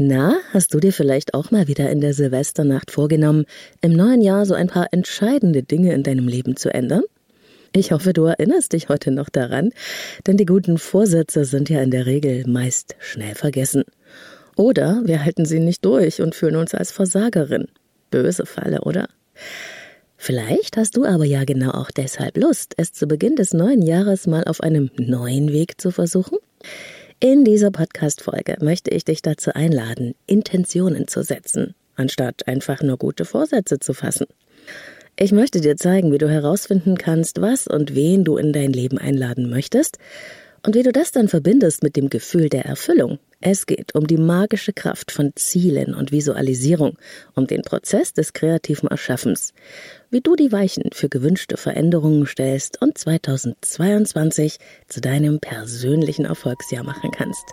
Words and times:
Na, 0.00 0.36
hast 0.52 0.72
du 0.74 0.78
dir 0.78 0.92
vielleicht 0.92 1.34
auch 1.34 1.50
mal 1.50 1.66
wieder 1.66 1.90
in 1.90 2.00
der 2.00 2.14
Silvesternacht 2.14 2.92
vorgenommen, 2.92 3.46
im 3.80 3.94
neuen 3.94 4.20
Jahr 4.20 4.46
so 4.46 4.54
ein 4.54 4.68
paar 4.68 4.86
entscheidende 4.92 5.64
Dinge 5.64 5.92
in 5.92 6.04
deinem 6.04 6.28
Leben 6.28 6.54
zu 6.56 6.72
ändern? 6.72 7.02
Ich 7.74 7.90
hoffe, 7.90 8.12
du 8.12 8.26
erinnerst 8.26 8.74
dich 8.74 8.88
heute 8.88 9.10
noch 9.10 9.28
daran, 9.28 9.70
denn 10.24 10.36
die 10.36 10.46
guten 10.46 10.78
Vorsätze 10.78 11.44
sind 11.44 11.68
ja 11.68 11.82
in 11.82 11.90
der 11.90 12.06
Regel 12.06 12.46
meist 12.46 12.94
schnell 13.00 13.34
vergessen. 13.34 13.82
Oder 14.54 15.02
wir 15.04 15.24
halten 15.24 15.44
sie 15.44 15.58
nicht 15.58 15.84
durch 15.84 16.22
und 16.22 16.36
fühlen 16.36 16.56
uns 16.56 16.74
als 16.74 16.92
Versagerin. 16.92 17.66
Böse 18.12 18.46
Falle, 18.46 18.82
oder? 18.82 19.08
Vielleicht 20.16 20.76
hast 20.76 20.96
du 20.96 21.06
aber 21.06 21.24
ja 21.24 21.42
genau 21.42 21.72
auch 21.72 21.90
deshalb 21.90 22.36
Lust, 22.36 22.74
es 22.76 22.92
zu 22.92 23.08
Beginn 23.08 23.34
des 23.34 23.52
neuen 23.52 23.82
Jahres 23.82 24.28
mal 24.28 24.44
auf 24.44 24.60
einem 24.60 24.90
neuen 24.96 25.52
Weg 25.52 25.80
zu 25.80 25.90
versuchen? 25.90 26.38
In 27.20 27.44
dieser 27.44 27.72
Podcast-Folge 27.72 28.58
möchte 28.60 28.92
ich 28.92 29.04
dich 29.04 29.22
dazu 29.22 29.52
einladen, 29.52 30.14
Intentionen 30.28 31.08
zu 31.08 31.24
setzen, 31.24 31.74
anstatt 31.96 32.46
einfach 32.46 32.80
nur 32.80 32.96
gute 32.96 33.24
Vorsätze 33.24 33.80
zu 33.80 33.92
fassen. 33.92 34.26
Ich 35.16 35.32
möchte 35.32 35.60
dir 35.60 35.76
zeigen, 35.76 36.12
wie 36.12 36.18
du 36.18 36.30
herausfinden 36.30 36.96
kannst, 36.96 37.40
was 37.40 37.66
und 37.66 37.96
wen 37.96 38.22
du 38.22 38.36
in 38.36 38.52
dein 38.52 38.72
Leben 38.72 38.98
einladen 38.98 39.50
möchtest 39.50 39.98
und 40.64 40.74
wie 40.74 40.82
du 40.82 40.92
das 40.92 41.12
dann 41.12 41.28
verbindest 41.28 41.82
mit 41.82 41.96
dem 41.96 42.08
Gefühl 42.08 42.48
der 42.48 42.64
Erfüllung. 42.64 43.18
Es 43.40 43.66
geht 43.66 43.94
um 43.94 44.06
die 44.06 44.16
magische 44.16 44.72
Kraft 44.72 45.12
von 45.12 45.32
Zielen 45.36 45.94
und 45.94 46.10
Visualisierung, 46.10 46.98
um 47.34 47.46
den 47.46 47.62
Prozess 47.62 48.12
des 48.12 48.32
kreativen 48.32 48.88
Erschaffens, 48.88 49.54
wie 50.10 50.20
du 50.20 50.34
die 50.34 50.50
Weichen 50.50 50.90
für 50.92 51.08
gewünschte 51.08 51.56
Veränderungen 51.56 52.26
stellst 52.26 52.82
und 52.82 52.98
2022 52.98 54.58
zu 54.88 55.00
deinem 55.00 55.38
persönlichen 55.38 56.24
Erfolgsjahr 56.24 56.82
machen 56.82 57.12
kannst. 57.12 57.44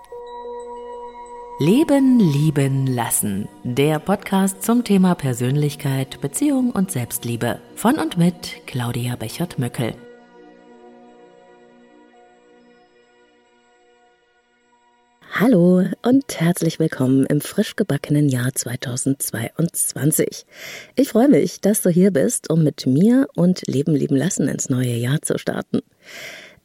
Leben, 1.59 2.19
lieben, 2.19 2.87
lassen. 2.87 3.47
Der 3.63 3.99
Podcast 3.99 4.61
zum 4.61 4.83
Thema 4.83 5.15
Persönlichkeit, 5.15 6.19
Beziehung 6.19 6.71
und 6.71 6.91
Selbstliebe. 6.91 7.59
Von 7.75 7.97
und 7.97 8.17
mit 8.17 8.65
Claudia 8.65 9.15
Bechert-Möckel. 9.15 9.93
Hallo 15.37 15.83
und 16.01 16.39
herzlich 16.39 16.79
willkommen 16.79 17.25
im 17.25 17.41
frisch 17.41 17.75
gebackenen 17.75 18.29
Jahr 18.29 18.53
2022. 18.53 20.45
Ich 20.95 21.09
freue 21.09 21.27
mich, 21.27 21.59
dass 21.59 21.81
du 21.81 21.89
hier 21.89 22.11
bist, 22.11 22.49
um 22.49 22.63
mit 22.63 22.85
mir 22.87 23.27
und 23.35 23.67
Leben 23.67 23.93
lieben 23.93 24.15
lassen 24.15 24.47
ins 24.47 24.69
neue 24.69 24.95
Jahr 24.95 25.21
zu 25.21 25.37
starten. 25.37 25.81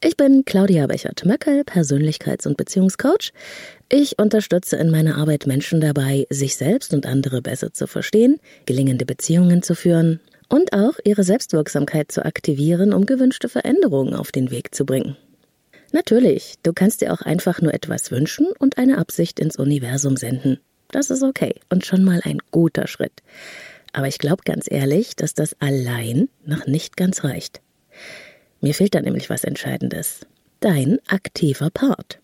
Ich 0.01 0.15
bin 0.15 0.45
Claudia 0.45 0.87
Bechert-Möckel, 0.87 1.63
Persönlichkeits- 1.63 2.47
und 2.47 2.55
Beziehungscoach. 2.55 3.33
Ich 3.89 4.17
unterstütze 4.17 4.77
in 4.77 4.89
meiner 4.89 5.17
Arbeit 5.17 5.47
Menschen 5.47 5.81
dabei, 5.81 6.25
sich 6.29 6.55
selbst 6.55 6.93
und 6.93 7.05
andere 7.05 7.41
besser 7.41 7.73
zu 7.73 7.87
verstehen, 7.87 8.39
gelingende 8.65 9.05
Beziehungen 9.05 9.63
zu 9.63 9.75
führen 9.75 10.21
und 10.47 10.71
auch 10.71 10.93
ihre 11.03 11.25
Selbstwirksamkeit 11.25 12.09
zu 12.09 12.23
aktivieren, 12.23 12.93
um 12.93 13.05
gewünschte 13.05 13.49
Veränderungen 13.49 14.13
auf 14.13 14.31
den 14.31 14.49
Weg 14.49 14.73
zu 14.73 14.85
bringen. 14.85 15.17
Natürlich, 15.91 16.55
du 16.63 16.71
kannst 16.73 17.01
dir 17.01 17.11
auch 17.13 17.21
einfach 17.21 17.61
nur 17.61 17.73
etwas 17.73 18.11
wünschen 18.11 18.47
und 18.59 18.77
eine 18.77 18.97
Absicht 18.97 19.39
ins 19.39 19.57
Universum 19.57 20.15
senden. 20.15 20.59
Das 20.89 21.09
ist 21.09 21.23
okay 21.23 21.55
und 21.69 21.85
schon 21.85 22.03
mal 22.03 22.21
ein 22.23 22.39
guter 22.51 22.87
Schritt. 22.87 23.21
Aber 23.93 24.07
ich 24.07 24.17
glaube 24.17 24.43
ganz 24.45 24.67
ehrlich, 24.69 25.15
dass 25.15 25.33
das 25.33 25.55
allein 25.59 26.29
noch 26.45 26.65
nicht 26.65 26.95
ganz 26.95 27.23
reicht. 27.23 27.61
Mir 28.61 28.73
fehlt 28.73 28.95
da 28.95 29.01
nämlich 29.01 29.29
was 29.29 29.43
Entscheidendes. 29.43 30.21
Dein 30.59 30.99
aktiver 31.07 31.69
Part. 31.69 32.19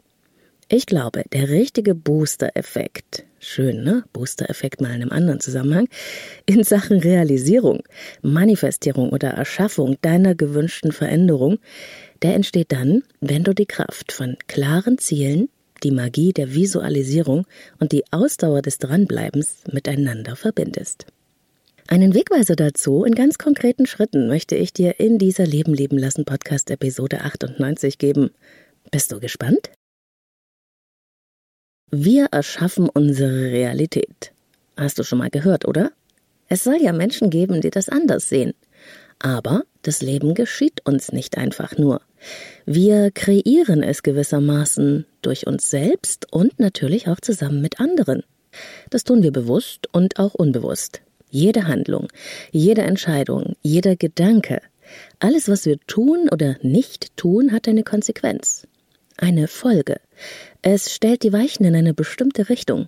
Ich 0.69 0.85
glaube, 0.85 1.23
der 1.31 1.47
richtige 1.47 1.95
Booster-Effekt, 1.95 3.23
schön, 3.39 3.83
ne? 3.83 4.03
Booster-Effekt 4.11 4.81
mal 4.81 4.89
in 4.89 5.01
einem 5.01 5.11
anderen 5.11 5.39
Zusammenhang, 5.39 5.87
in 6.45 6.65
Sachen 6.65 6.99
Realisierung, 6.99 7.83
Manifestierung 8.21 9.09
oder 9.11 9.29
Erschaffung 9.29 9.95
deiner 10.01 10.35
gewünschten 10.35 10.91
Veränderung, 10.91 11.59
der 12.23 12.35
entsteht 12.35 12.71
dann, 12.71 13.03
wenn 13.21 13.43
du 13.43 13.53
die 13.53 13.65
Kraft 13.65 14.11
von 14.11 14.37
klaren 14.47 14.97
Zielen, 14.97 15.49
die 15.83 15.91
Magie 15.91 16.33
der 16.33 16.53
Visualisierung 16.53 17.45
und 17.79 17.91
die 17.91 18.03
Ausdauer 18.11 18.61
des 18.61 18.79
Dranbleibens 18.79 19.63
miteinander 19.71 20.35
verbindest. 20.35 21.05
Einen 21.87 22.13
Wegweiser 22.13 22.55
dazu 22.55 23.05
in 23.05 23.15
ganz 23.15 23.37
konkreten 23.37 23.85
Schritten 23.85 24.27
möchte 24.27 24.55
ich 24.55 24.73
dir 24.73 24.99
in 24.99 25.17
dieser 25.17 25.45
Leben 25.45 25.73
leben 25.73 25.97
lassen 25.97 26.25
Podcast 26.25 26.69
Episode 26.69 27.21
98 27.21 27.97
geben. 27.97 28.31
Bist 28.91 29.11
du 29.11 29.19
gespannt? 29.19 29.71
Wir 31.89 32.25
erschaffen 32.31 32.89
unsere 32.89 33.51
Realität. 33.51 34.33
Hast 34.75 34.99
du 34.99 35.03
schon 35.03 35.19
mal 35.19 35.29
gehört, 35.29 35.65
oder? 35.65 35.91
Es 36.49 36.63
soll 36.63 36.77
ja 36.81 36.91
Menschen 36.91 37.29
geben, 37.29 37.61
die 37.61 37.69
das 37.69 37.87
anders 37.87 38.27
sehen. 38.27 38.53
Aber 39.19 39.63
das 39.81 40.01
Leben 40.01 40.33
geschieht 40.33 40.85
uns 40.85 41.11
nicht 41.11 41.37
einfach 41.37 41.77
nur. 41.77 42.01
Wir 42.65 43.11
kreieren 43.11 43.83
es 43.83 44.03
gewissermaßen 44.03 45.05
durch 45.21 45.47
uns 45.47 45.69
selbst 45.69 46.31
und 46.31 46.59
natürlich 46.59 47.07
auch 47.07 47.19
zusammen 47.19 47.61
mit 47.61 47.79
anderen. 47.79 48.23
Das 48.89 49.03
tun 49.03 49.23
wir 49.23 49.31
bewusst 49.31 49.87
und 49.91 50.19
auch 50.19 50.33
unbewusst. 50.33 51.01
Jede 51.29 51.67
Handlung, 51.67 52.07
jede 52.51 52.81
Entscheidung, 52.81 53.55
jeder 53.61 53.95
Gedanke, 53.95 54.61
alles, 55.19 55.49
was 55.49 55.65
wir 55.65 55.79
tun 55.87 56.29
oder 56.31 56.55
nicht 56.61 57.15
tun, 57.17 57.51
hat 57.51 57.67
eine 57.67 57.83
Konsequenz, 57.83 58.65
eine 59.17 59.47
Folge. 59.47 59.97
Es 60.61 60.93
stellt 60.93 61.23
die 61.23 61.33
Weichen 61.33 61.65
in 61.65 61.75
eine 61.75 61.93
bestimmte 61.93 62.49
Richtung. 62.49 62.87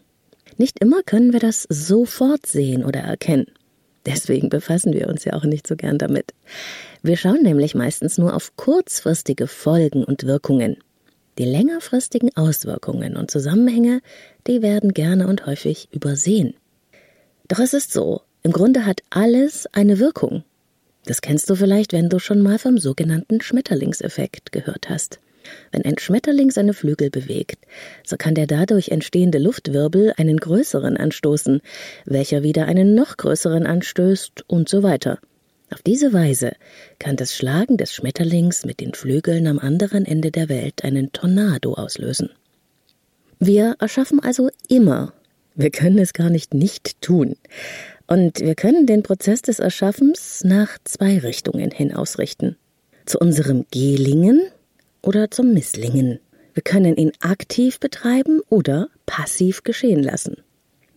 Nicht 0.57 0.79
immer 0.79 1.03
können 1.03 1.34
wir 1.34 1.40
das 1.40 1.63
sofort 1.69 2.46
sehen 2.46 2.85
oder 2.85 3.01
erkennen. 3.01 3.47
Deswegen 4.09 4.50
befassen 4.50 4.94
wir 4.94 5.08
uns 5.08 5.24
ja 5.24 5.34
auch 5.34 5.44
nicht 5.44 5.68
so 5.68 5.75
gern 5.75 5.97
damit. 5.97 6.34
Wir 7.03 7.16
schauen 7.16 7.44
nämlich 7.44 7.75
meistens 7.75 8.18
nur 8.18 8.36
auf 8.36 8.56
kurzfristige 8.56 9.47
Folgen 9.47 10.03
und 10.03 10.25
Wirkungen. 10.25 10.78
Die 11.38 11.46
längerfristigen 11.46 12.36
Auswirkungen 12.36 13.16
und 13.16 13.31
Zusammenhänge, 13.31 14.02
die 14.47 14.62
werden 14.62 14.94
gerne 14.94 15.28
und 15.28 15.46
häufig 15.46 15.88
übersehen. 15.92 16.56
Doch 17.47 17.59
es 17.59 17.74
ist 17.74 17.94
so, 17.94 18.22
im 18.44 18.52
Grunde 18.52 18.86
hat 18.86 19.02
alles 19.09 19.68
eine 19.74 20.00
Wirkung. 20.00 20.44
Das 21.06 21.22
kennst 21.22 21.50
du 21.50 21.56
vielleicht, 21.56 21.94
wenn 21.94 22.09
du 22.09 22.20
schon 22.20 22.41
mal 22.41 22.59
vom 22.59 22.78
sogenannten 22.78 23.41
Schmetterlingseffekt 23.41 24.52
gehört 24.52 24.90
hast. 24.90 25.20
Wenn 25.72 25.86
ein 25.86 25.98
Schmetterling 25.98 26.52
seine 26.52 26.74
Flügel 26.74 27.10
bewegt, 27.10 27.60
so 28.06 28.18
kann 28.18 28.36
der 28.36 28.48
dadurch 28.48 28.90
entstehende 28.90 29.38
Luftwirbel 29.38 30.14
einen 30.18 30.38
größeren 30.38 30.98
anstoßen, 30.98 31.62
welcher 32.06 32.44
wieder 32.44 32.66
einen 32.66 32.96
noch 32.96 33.18
größeren 33.18 33.66
anstößt 33.66 34.44
und 34.48 34.70
so 34.70 34.84
weiter. 34.84 35.20
Auf 35.72 35.82
diese 35.84 36.14
Weise 36.14 36.54
kann 36.98 37.16
das 37.16 37.36
Schlagen 37.36 37.78
des 37.78 37.94
Schmetterlings 37.94 38.66
mit 38.66 38.80
den 38.80 38.94
Flügeln 38.94 39.46
am 39.46 39.59
anderen 39.59 40.06
Ende 40.06 40.32
der 40.32 40.50
Welt 40.50 40.84
einen 40.84 41.12
Tornado 41.12 41.74
auslösen. 41.74 42.30
Wir 43.40 43.76
erschaffen 43.80 44.20
also 44.20 44.50
immer. 44.68 45.14
Wir 45.56 45.70
können 45.70 46.00
es 46.00 46.14
gar 46.14 46.30
nicht 46.30 46.54
nicht 46.54 47.02
tun. 47.02 47.36
Und 48.08 48.40
wir 48.40 48.56
können 48.56 48.88
den 48.88 49.04
Prozess 49.04 49.44
des 49.44 49.59
Erschaffens 49.59 50.44
nach 50.44 50.80
zwei 50.84 51.20
Richtungen 51.20 51.70
hin 51.70 51.94
ausrichten. 51.94 52.58
Zu 53.06 53.20
unserem 53.20 53.66
Gelingen 53.72 54.42
oder 55.02 55.32
zum 55.32 55.54
Misslingen. 55.54 56.20
Wir 56.54 56.64
können 56.64 56.96
ihn 56.98 57.12
aktiv 57.20 57.80
betreiben 57.80 58.42
oder 58.50 58.90
passiv 59.06 59.64
geschehen 59.64 60.04
lassen. 60.04 60.38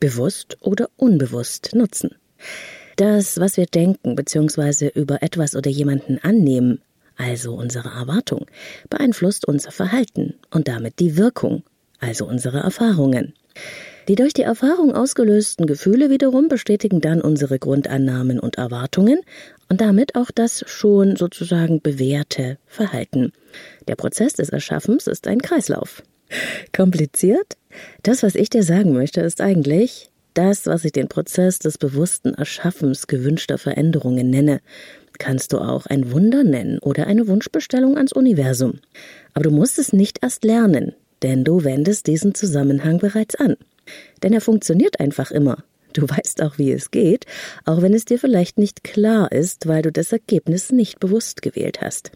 Bewusst 0.01 0.57
oder 0.61 0.89
unbewusst 0.97 1.75
nutzen. 1.75 2.17
Das, 2.97 3.39
was 3.39 3.57
wir 3.57 3.67
denken 3.67 4.17
bzw. 4.17 4.89
über 4.95 5.23
etwas 5.23 5.57
oder 5.57 5.71
jemanden 5.71 6.19
annehmen, 6.19 6.81
also 7.17 7.55
unsere 7.55 7.91
Erwartung, 7.91 8.47
beeinflusst 8.91 9.47
unser 9.47 9.71
Verhalten 9.71 10.35
und 10.51 10.69
damit 10.69 10.99
die 10.99 11.17
Wirkung, 11.17 11.63
also 12.01 12.27
unsere 12.27 12.59
Erfahrungen. 12.59 13.35
Die 14.09 14.17
durch 14.17 14.33
die 14.33 14.43
Erfahrung 14.43 14.95
ausgelösten 14.95 15.67
Gefühle 15.67 16.11
wiederum 16.11 16.49
bestätigen 16.49 17.01
dann 17.01 17.21
unsere 17.21 17.59
Grundannahmen 17.59 18.41
und 18.41 18.57
Erwartungen 18.57 19.21
und 19.69 19.81
damit 19.81 20.17
auch 20.17 20.31
das 20.31 20.65
schon 20.67 21.17
sozusagen 21.17 21.81
bewährte 21.81 22.59
Verhalten. 22.67 23.33
Der 23.87 23.97
Prozess 23.97 24.35
des 24.35 24.49
Erschaffens 24.49 25.07
ist 25.07 25.27
ein 25.29 25.41
Kreislauf. 25.41 26.03
Kompliziert? 26.75 27.57
Das, 28.03 28.23
was 28.23 28.35
ich 28.35 28.51
dir 28.51 28.63
sagen 28.63 28.93
möchte, 28.93 29.21
ist 29.21 29.41
eigentlich 29.41 30.11
das, 30.35 30.67
was 30.67 30.85
ich 30.85 30.93
den 30.93 31.09
Prozess 31.09 31.59
des 31.59 31.79
bewussten 31.79 32.35
Erschaffens 32.35 33.07
gewünschter 33.07 33.59
Veränderungen 33.59 34.31
nenne, 34.31 34.61
kannst 35.19 35.53
du 35.53 35.59
auch 35.59 35.87
ein 35.87 36.11
Wunder 36.11 36.43
nennen 36.43 36.79
oder 36.79 37.07
eine 37.07 37.29
Wunschbestellung 37.29 37.97
ans 37.97 38.13
Universum. 38.13 38.81
Aber 39.35 39.45
du 39.45 39.51
musst 39.51 39.79
es 39.79 39.93
nicht 39.93 40.23
erst 40.23 40.45
lernen, 40.45 40.95
denn 41.23 41.45
du 41.45 41.65
wendest 41.65 42.07
diesen 42.07 42.35
Zusammenhang 42.35 42.99
bereits 42.99 43.35
an. 43.35 43.57
Denn 44.23 44.33
er 44.33 44.41
funktioniert 44.41 45.01
einfach 45.01 45.31
immer. 45.31 45.65
Du 45.93 46.09
weißt 46.09 46.43
auch, 46.43 46.59
wie 46.59 46.73
es 46.73 46.91
geht, 46.91 47.27
auch 47.65 47.83
wenn 47.83 47.95
es 47.95 48.05
dir 48.05 48.19
vielleicht 48.19 48.59
nicht 48.59 48.83
klar 48.85 49.31
ist, 49.31 49.67
weil 49.69 49.83
du 49.83 49.93
das 49.93 50.13
Ergebnis 50.13 50.73
nicht 50.73 51.01
bewusst 51.01 51.43
gewählt 51.43 51.81
hast. 51.81 52.13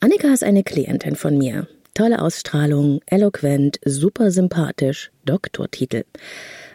Annika 0.00 0.32
ist 0.32 0.44
eine 0.44 0.64
Klientin 0.64 1.16
von 1.16 1.38
mir. 1.38 1.68
Tolle 1.94 2.22
Ausstrahlung, 2.22 3.00
eloquent, 3.06 3.78
super 3.84 4.30
sympathisch, 4.30 5.10
Doktortitel. 5.26 6.04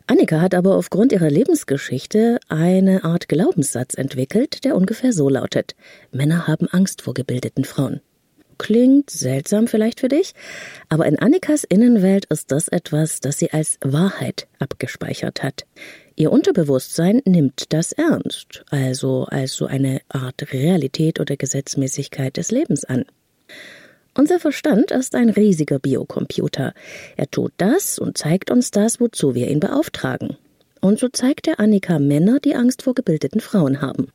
Annika 0.06 0.40
hat 0.40 0.54
aber 0.54 0.75
aufgrund 0.75 1.12
ihrer 1.12 1.30
Lebensgeschichte 1.30 2.40
eine 2.48 3.04
Art 3.04 3.28
Glaubenssatz 3.28 3.96
entwickelt, 3.96 4.63
der 4.63 4.75
ungefähr 4.75 5.12
so 5.12 5.28
lautet. 5.28 5.75
Männer 6.12 6.48
haben 6.48 6.68
Angst 6.68 7.02
vor 7.02 7.13
gebildeten 7.13 7.66
Frauen. 7.66 8.00
Klingt 8.57 9.09
seltsam 9.09 9.68
vielleicht 9.68 10.00
für 10.00 10.07
dich, 10.07 10.33
aber 10.89 11.06
in 11.06 11.19
Annikas 11.19 11.63
Innenwelt 11.63 12.25
ist 12.25 12.51
das 12.51 12.68
etwas, 12.68 13.19
das 13.19 13.38
sie 13.38 13.51
als 13.51 13.77
Wahrheit 13.83 14.48
abgespeichert 14.59 15.44
hat. 15.44 15.65
Ihr 16.15 16.31
Unterbewusstsein 16.31 17.21
nimmt 17.25 17.71
das 17.74 17.92
ernst, 17.92 18.65
also 18.71 19.25
als 19.25 19.54
so 19.54 19.68
eine 19.68 20.01
Art 20.09 20.51
Realität 20.51 21.19
oder 21.19 21.38
Gesetzmäßigkeit 21.38 22.38
des 22.38 22.50
Lebens 22.50 22.86
an. 22.86 23.06
Unser 24.15 24.39
Verstand 24.39 24.89
ist 24.89 25.13
ein 25.13 25.30
riesiger 25.30 25.77
Biocomputer. 25.77 26.74
Er 27.18 27.30
tut 27.30 27.53
das 27.57 28.00
und 28.00 28.18
zeigt 28.18 28.50
uns 28.50 28.71
das, 28.71 29.00
wozu 29.00 29.36
wir 29.36 29.48
ihn 29.48 29.60
beauftragen. 29.60 30.38
Und 30.81 30.98
so 30.98 31.07
zeigt 31.07 31.48
er 31.48 31.60
Annika 31.60 32.00
Männer, 32.00 32.39
die 32.39 32.56
Angst 32.56 32.81
vor 32.81 32.95
gebildeten 32.95 33.42
Frauen 33.42 33.81
haben. 33.81 34.07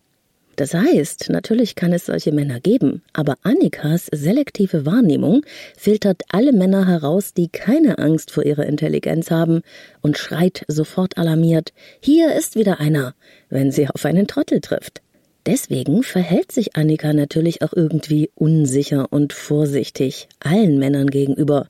Das 0.56 0.74
heißt, 0.74 1.30
natürlich 1.30 1.74
kann 1.74 1.92
es 1.92 2.06
solche 2.06 2.30
Männer 2.30 2.60
geben, 2.60 3.02
aber 3.14 3.36
Annikas 3.42 4.06
selektive 4.12 4.84
Wahrnehmung 4.84 5.42
filtert 5.76 6.22
alle 6.28 6.52
Männer 6.52 6.86
heraus, 6.86 7.32
die 7.32 7.48
keine 7.48 7.98
Angst 7.98 8.30
vor 8.30 8.44
ihrer 8.44 8.66
Intelligenz 8.66 9.30
haben 9.30 9.62
und 10.02 10.18
schreit 10.18 10.64
sofort 10.68 11.16
alarmiert, 11.16 11.72
hier 12.00 12.34
ist 12.34 12.54
wieder 12.54 12.80
einer, 12.80 13.14
wenn 13.48 13.72
sie 13.72 13.88
auf 13.88 14.04
einen 14.04 14.26
Trottel 14.26 14.60
trifft. 14.60 15.00
Deswegen 15.46 16.02
verhält 16.02 16.52
sich 16.52 16.76
Annika 16.76 17.12
natürlich 17.12 17.62
auch 17.62 17.72
irgendwie 17.72 18.30
unsicher 18.34 19.06
und 19.10 19.32
vorsichtig 19.32 20.28
allen 20.38 20.78
Männern 20.78 21.08
gegenüber. 21.08 21.68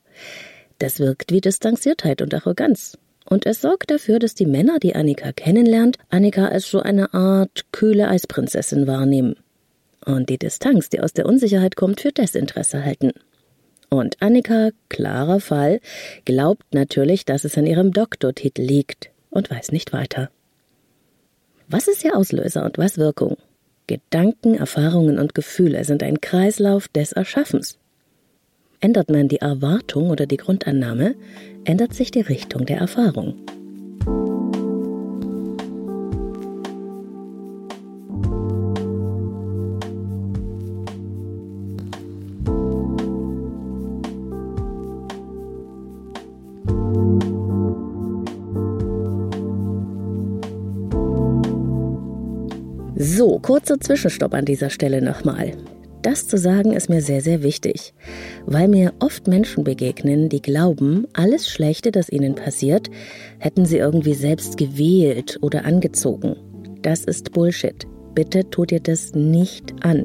Das 0.79 0.99
wirkt 0.99 1.31
wie 1.31 1.41
Distanziertheit 1.41 2.21
und 2.21 2.35
Arroganz. 2.35 2.99
Und 3.33 3.47
es 3.47 3.63
sorgt 3.63 3.91
dafür, 3.91 4.19
dass 4.19 4.35
die 4.35 4.45
Männer, 4.45 4.79
die 4.79 4.95
Annika 4.95 5.33
kennenlernt, 5.33 5.97
Annika 6.11 6.49
als 6.49 6.69
so 6.69 6.81
eine 6.81 7.15
Art 7.15 7.65
kühle 7.73 8.09
Eisprinzessin 8.09 8.87
wahrnehmen. 8.87 9.37
Und 10.05 10.29
die 10.29 10.37
Distanz, 10.37 10.91
die 10.91 11.01
aus 11.01 11.15
der 11.15 11.25
Unsicherheit 11.25 11.75
kommt, 11.75 12.03
für 12.03 12.13
Desinteresse 12.13 12.85
halten. 12.85 13.13
Und 13.89 14.21
Annika, 14.21 14.69
klarer 14.91 15.41
Fall, 15.41 15.81
glaubt 16.27 16.75
natürlich, 16.75 17.25
dass 17.25 17.45
es 17.45 17.57
an 17.57 17.67
ihrem 17.67 17.93
Doktortitel 17.93 18.61
liegt 18.61 19.09
und 19.31 19.51
weiß 19.51 19.73
nicht 19.73 19.95
weiter. 19.95 20.29
Was 21.69 21.89
ist 21.89 22.05
ihr 22.05 22.15
Auslöser 22.15 22.67
und 22.67 22.77
was 22.77 22.99
Wirkung? 22.99 23.39
Gedanken, 23.87 24.57
Erfahrungen 24.57 25.19
und 25.19 25.35
Gefühle 25.35 25.85
sind 25.85 26.03
ein 26.03 26.21
Kreislauf 26.21 26.87
des 26.89 27.13
Erschaffens. 27.13 27.79
Ändert 28.85 29.13
man 29.13 29.29
die 29.29 29.37
Erwartung 29.37 30.11
oder 30.11 30.27
die 30.27 30.37
Grundannahme, 30.37 31.15
ändert 31.63 31.95
sich 31.95 32.11
die 32.11 32.21
Richtung 32.21 32.67
der 32.67 32.79
Erfahrung. 32.79 33.37
So, 52.97 53.39
kurzer 53.39 53.79
Zwischenstopp 53.79 54.35
an 54.35 54.45
dieser 54.45 54.71
Stelle 54.71 55.01
nochmal. 55.01 55.53
Das 56.03 56.27
zu 56.27 56.37
sagen 56.37 56.73
ist 56.73 56.91
mir 56.91 57.01
sehr, 57.01 57.21
sehr 57.21 57.45
wichtig, 57.45 57.95
weil 58.45 58.67
mir 58.67 58.93
oft 58.99 59.29
Menschen 59.29 59.63
begegnen, 59.63 60.29
die 60.29 60.43
glauben, 60.43 61.07
alles 61.13 61.49
Schlechte, 61.49 61.93
das 61.93 62.11
ihnen 62.11 62.35
passiert, 62.35 62.91
hätten 63.39 63.65
sie 63.65 63.79
irgendwie 63.79 64.15
selbst 64.15 64.57
gewählt 64.57 65.39
oder 65.43 65.65
angezogen. 65.65 66.37
Das 66.83 67.05
ist 67.05 67.31
Bullshit. 67.31 67.87
Bitte 68.15 68.51
tu 68.51 68.65
dir 68.65 68.81
das 68.81 69.15
nicht 69.15 69.73
an. 69.85 70.05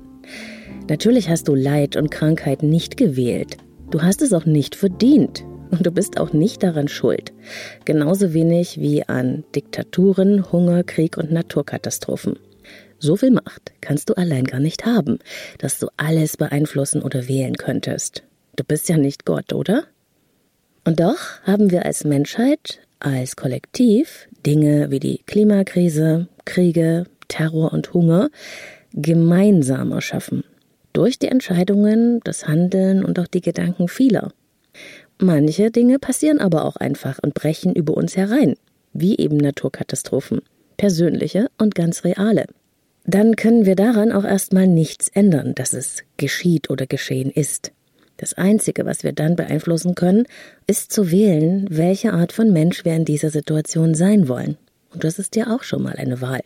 Natürlich 0.88 1.30
hast 1.30 1.48
du 1.48 1.56
Leid 1.56 1.96
und 1.96 2.12
Krankheit 2.12 2.62
nicht 2.62 2.96
gewählt. 2.96 3.58
Du 3.90 4.04
hast 4.04 4.22
es 4.22 4.34
auch 4.34 4.46
nicht 4.46 4.76
verdient. 4.76 5.44
Und 5.70 5.86
du 5.86 5.92
bist 5.92 6.18
auch 6.18 6.32
nicht 6.32 6.64
daran 6.64 6.88
schuld. 6.88 7.34
Genauso 7.84 8.34
wenig 8.34 8.80
wie 8.80 9.04
an 9.04 9.44
Diktaturen, 9.54 10.50
Hunger, 10.52 10.84
Krieg 10.84 11.18
und 11.18 11.30
Naturkatastrophen. 11.30 12.40
So 13.00 13.16
viel 13.16 13.32
Macht 13.32 13.74
kannst 13.80 14.10
du 14.10 14.16
allein 14.16 14.46
gar 14.46 14.60
nicht 14.60 14.86
haben, 14.86 15.20
dass 15.60 15.78
du 15.78 15.88
alles 15.98 16.38
beeinflussen 16.38 17.04
oder 17.04 17.28
wählen 17.28 17.56
könntest. 17.56 18.24
Du 18.56 18.64
bist 18.64 18.90
ja 18.90 18.98
nicht 18.98 19.26
Gott, 19.26 19.54
oder? 19.54 19.84
Und 20.84 21.00
doch 21.00 21.42
haben 21.44 21.70
wir 21.70 21.86
als 21.86 22.06
Menschheit, 22.06 22.80
als 23.00 23.36
Kollektiv 23.36 24.28
Dinge 24.46 24.90
wie 24.90 25.00
die 25.00 25.20
Klimakrise, 25.28 26.28
Kriege, 26.46 27.06
Terror 27.28 27.72
und 27.72 27.94
Hunger 27.94 28.30
gemeinsam 28.94 29.92
erschaffen. 29.92 30.44
Durch 30.94 31.20
die 31.20 31.28
Entscheidungen, 31.28 32.20
das 32.24 32.48
Handeln 32.48 33.06
und 33.06 33.20
auch 33.20 33.28
die 33.28 33.42
Gedanken 33.42 33.88
vieler. 33.88 34.32
Manche 35.20 35.70
Dinge 35.70 36.00
passieren 36.00 36.40
aber 36.40 36.66
auch 36.66 36.78
einfach 36.78 37.20
und 37.22 37.36
brechen 37.36 37.76
über 37.76 37.96
uns 37.96 38.18
herein, 38.18 38.56
wie 38.94 39.18
eben 39.18 39.38
Naturkatastrophen, 39.38 40.42
persönliche 40.78 41.50
und 41.60 41.76
ganz 41.76 42.04
reale 42.04 42.46
dann 43.08 43.38
können 43.38 43.66
wir 43.66 43.76
daran 43.76 44.12
auch 44.12 44.26
erstmal 44.26 44.68
nichts 44.68 45.08
ändern, 45.08 45.56
dass 45.56 45.72
es 45.72 46.04
geschieht 46.18 46.70
oder 46.70 46.86
geschehen 46.86 47.32
ist. 47.32 47.72
Das 48.18 48.34
Einzige, 48.34 48.86
was 48.86 49.04
wir 49.04 49.14
dann 49.14 49.38
beeinflussen 49.38 49.96
können, 49.96 50.26
ist 50.68 50.92
zu 50.92 51.10
wählen, 51.10 51.68
welche 51.70 52.12
Art 52.12 52.34
von 52.34 52.52
Mensch 52.52 52.84
wir 52.84 52.96
in 52.96 53.06
dieser 53.06 53.30
Situation 53.30 53.96
sein 53.96 54.28
wollen. 54.28 54.58
Und 54.94 55.06
das 55.06 55.20
ist 55.20 55.38
ja 55.38 55.56
auch 55.56 55.64
schon 55.64 55.84
mal 55.84 55.96
eine 55.96 56.20
Wahl. 56.20 56.42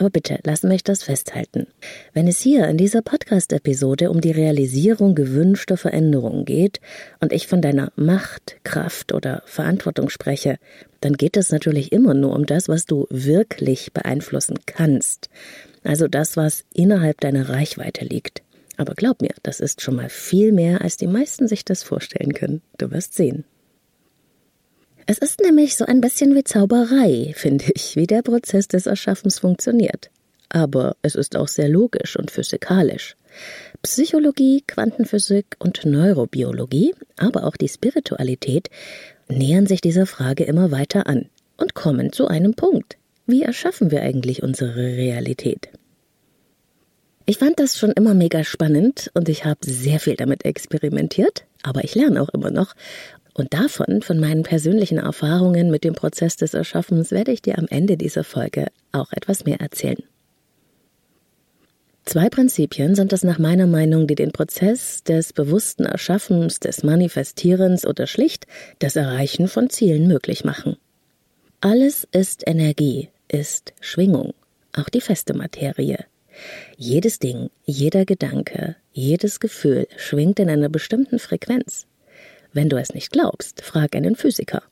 Aber 0.00 0.08
bitte, 0.08 0.38
lass 0.44 0.62
mich 0.62 0.82
das 0.82 1.02
festhalten. 1.02 1.66
Wenn 2.14 2.26
es 2.26 2.40
hier 2.40 2.66
in 2.68 2.78
dieser 2.78 3.02
Podcast-Episode 3.02 4.10
um 4.10 4.22
die 4.22 4.30
Realisierung 4.30 5.14
gewünschter 5.14 5.76
Veränderungen 5.76 6.46
geht 6.46 6.80
und 7.20 7.34
ich 7.34 7.46
von 7.46 7.60
deiner 7.60 7.92
Macht, 7.96 8.56
Kraft 8.64 9.12
oder 9.12 9.42
Verantwortung 9.44 10.08
spreche, 10.08 10.56
dann 11.02 11.18
geht 11.18 11.36
es 11.36 11.52
natürlich 11.52 11.92
immer 11.92 12.14
nur 12.14 12.34
um 12.34 12.46
das, 12.46 12.66
was 12.66 12.86
du 12.86 13.08
wirklich 13.10 13.92
beeinflussen 13.92 14.58
kannst. 14.64 15.28
Also 15.84 16.08
das, 16.08 16.34
was 16.38 16.64
innerhalb 16.72 17.20
deiner 17.20 17.50
Reichweite 17.50 18.06
liegt. 18.06 18.42
Aber 18.78 18.94
glaub 18.94 19.20
mir, 19.20 19.34
das 19.42 19.60
ist 19.60 19.82
schon 19.82 19.96
mal 19.96 20.08
viel 20.08 20.52
mehr, 20.52 20.80
als 20.80 20.96
die 20.96 21.08
meisten 21.08 21.46
sich 21.46 21.66
das 21.66 21.82
vorstellen 21.82 22.32
können. 22.32 22.62
Du 22.78 22.90
wirst 22.90 23.12
sehen. 23.12 23.44
Es 25.06 25.18
ist 25.18 25.40
nämlich 25.40 25.76
so 25.76 25.84
ein 25.84 26.00
bisschen 26.00 26.34
wie 26.34 26.44
Zauberei, 26.44 27.32
finde 27.34 27.66
ich, 27.74 27.96
wie 27.96 28.06
der 28.06 28.22
Prozess 28.22 28.68
des 28.68 28.86
Erschaffens 28.86 29.38
funktioniert. 29.38 30.10
Aber 30.48 30.96
es 31.02 31.14
ist 31.14 31.36
auch 31.36 31.48
sehr 31.48 31.68
logisch 31.68 32.16
und 32.16 32.30
physikalisch. 32.30 33.16
Psychologie, 33.82 34.62
Quantenphysik 34.66 35.56
und 35.58 35.84
Neurobiologie, 35.84 36.94
aber 37.16 37.44
auch 37.44 37.56
die 37.56 37.68
Spiritualität 37.68 38.68
nähern 39.28 39.66
sich 39.66 39.80
dieser 39.80 40.06
Frage 40.06 40.44
immer 40.44 40.70
weiter 40.70 41.06
an 41.06 41.26
und 41.56 41.74
kommen 41.74 42.12
zu 42.12 42.26
einem 42.26 42.54
Punkt. 42.54 42.96
Wie 43.26 43.42
erschaffen 43.42 43.90
wir 43.90 44.02
eigentlich 44.02 44.42
unsere 44.42 44.74
Realität? 44.74 45.68
Ich 47.26 47.38
fand 47.38 47.60
das 47.60 47.78
schon 47.78 47.92
immer 47.92 48.12
mega 48.14 48.42
spannend 48.42 49.10
und 49.14 49.28
ich 49.28 49.44
habe 49.44 49.60
sehr 49.64 50.00
viel 50.00 50.16
damit 50.16 50.44
experimentiert, 50.44 51.44
aber 51.62 51.84
ich 51.84 51.94
lerne 51.94 52.20
auch 52.20 52.30
immer 52.30 52.50
noch 52.50 52.74
und 53.34 53.54
davon, 53.54 54.02
von 54.02 54.18
meinen 54.18 54.42
persönlichen 54.42 54.98
Erfahrungen 54.98 55.70
mit 55.70 55.84
dem 55.84 55.94
Prozess 55.94 56.36
des 56.36 56.54
Erschaffens, 56.54 57.10
werde 57.10 57.32
ich 57.32 57.42
dir 57.42 57.58
am 57.58 57.66
Ende 57.68 57.96
dieser 57.96 58.24
Folge 58.24 58.66
auch 58.92 59.12
etwas 59.12 59.44
mehr 59.44 59.60
erzählen. 59.60 60.02
Zwei 62.04 62.28
Prinzipien 62.28 62.94
sind 62.94 63.12
es 63.12 63.22
nach 63.22 63.38
meiner 63.38 63.66
Meinung, 63.66 64.06
die 64.06 64.14
den 64.14 64.32
Prozess 64.32 65.04
des 65.04 65.32
bewussten 65.32 65.84
Erschaffens, 65.84 66.58
des 66.58 66.82
Manifestierens 66.82 67.86
oder 67.86 68.06
schlicht 68.06 68.46
das 68.80 68.96
Erreichen 68.96 69.46
von 69.46 69.70
Zielen 69.70 70.08
möglich 70.08 70.44
machen. 70.44 70.76
Alles 71.60 72.08
ist 72.10 72.42
Energie, 72.46 73.10
ist 73.28 73.74
Schwingung, 73.80 74.32
auch 74.72 74.88
die 74.88 75.00
feste 75.00 75.34
Materie. 75.34 76.04
Jedes 76.76 77.18
Ding, 77.18 77.50
jeder 77.64 78.04
Gedanke, 78.06 78.76
jedes 78.92 79.38
Gefühl 79.38 79.86
schwingt 79.96 80.40
in 80.40 80.48
einer 80.48 80.68
bestimmten 80.68 81.18
Frequenz. 81.18 81.86
Wenn 82.52 82.68
du 82.68 82.76
es 82.76 82.94
nicht 82.94 83.12
glaubst, 83.12 83.62
frag 83.62 83.94
einen 83.94 84.16
Physiker. 84.16 84.62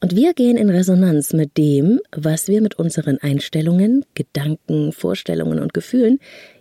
Und 0.00 0.14
wir 0.14 0.34
gehen 0.34 0.56
in 0.56 0.68
Resonanz 0.68 1.32
mit 1.32 1.56
dem, 1.56 2.00
was 2.12 2.48
wir 2.48 2.60
mit 2.60 2.78
unseren 2.78 3.18
Einstellungen, 3.18 4.04
Gedanken, 4.14 4.92
Vorstellungen 4.92 5.58
und 5.58 5.72
Gefühlen, 5.72 6.18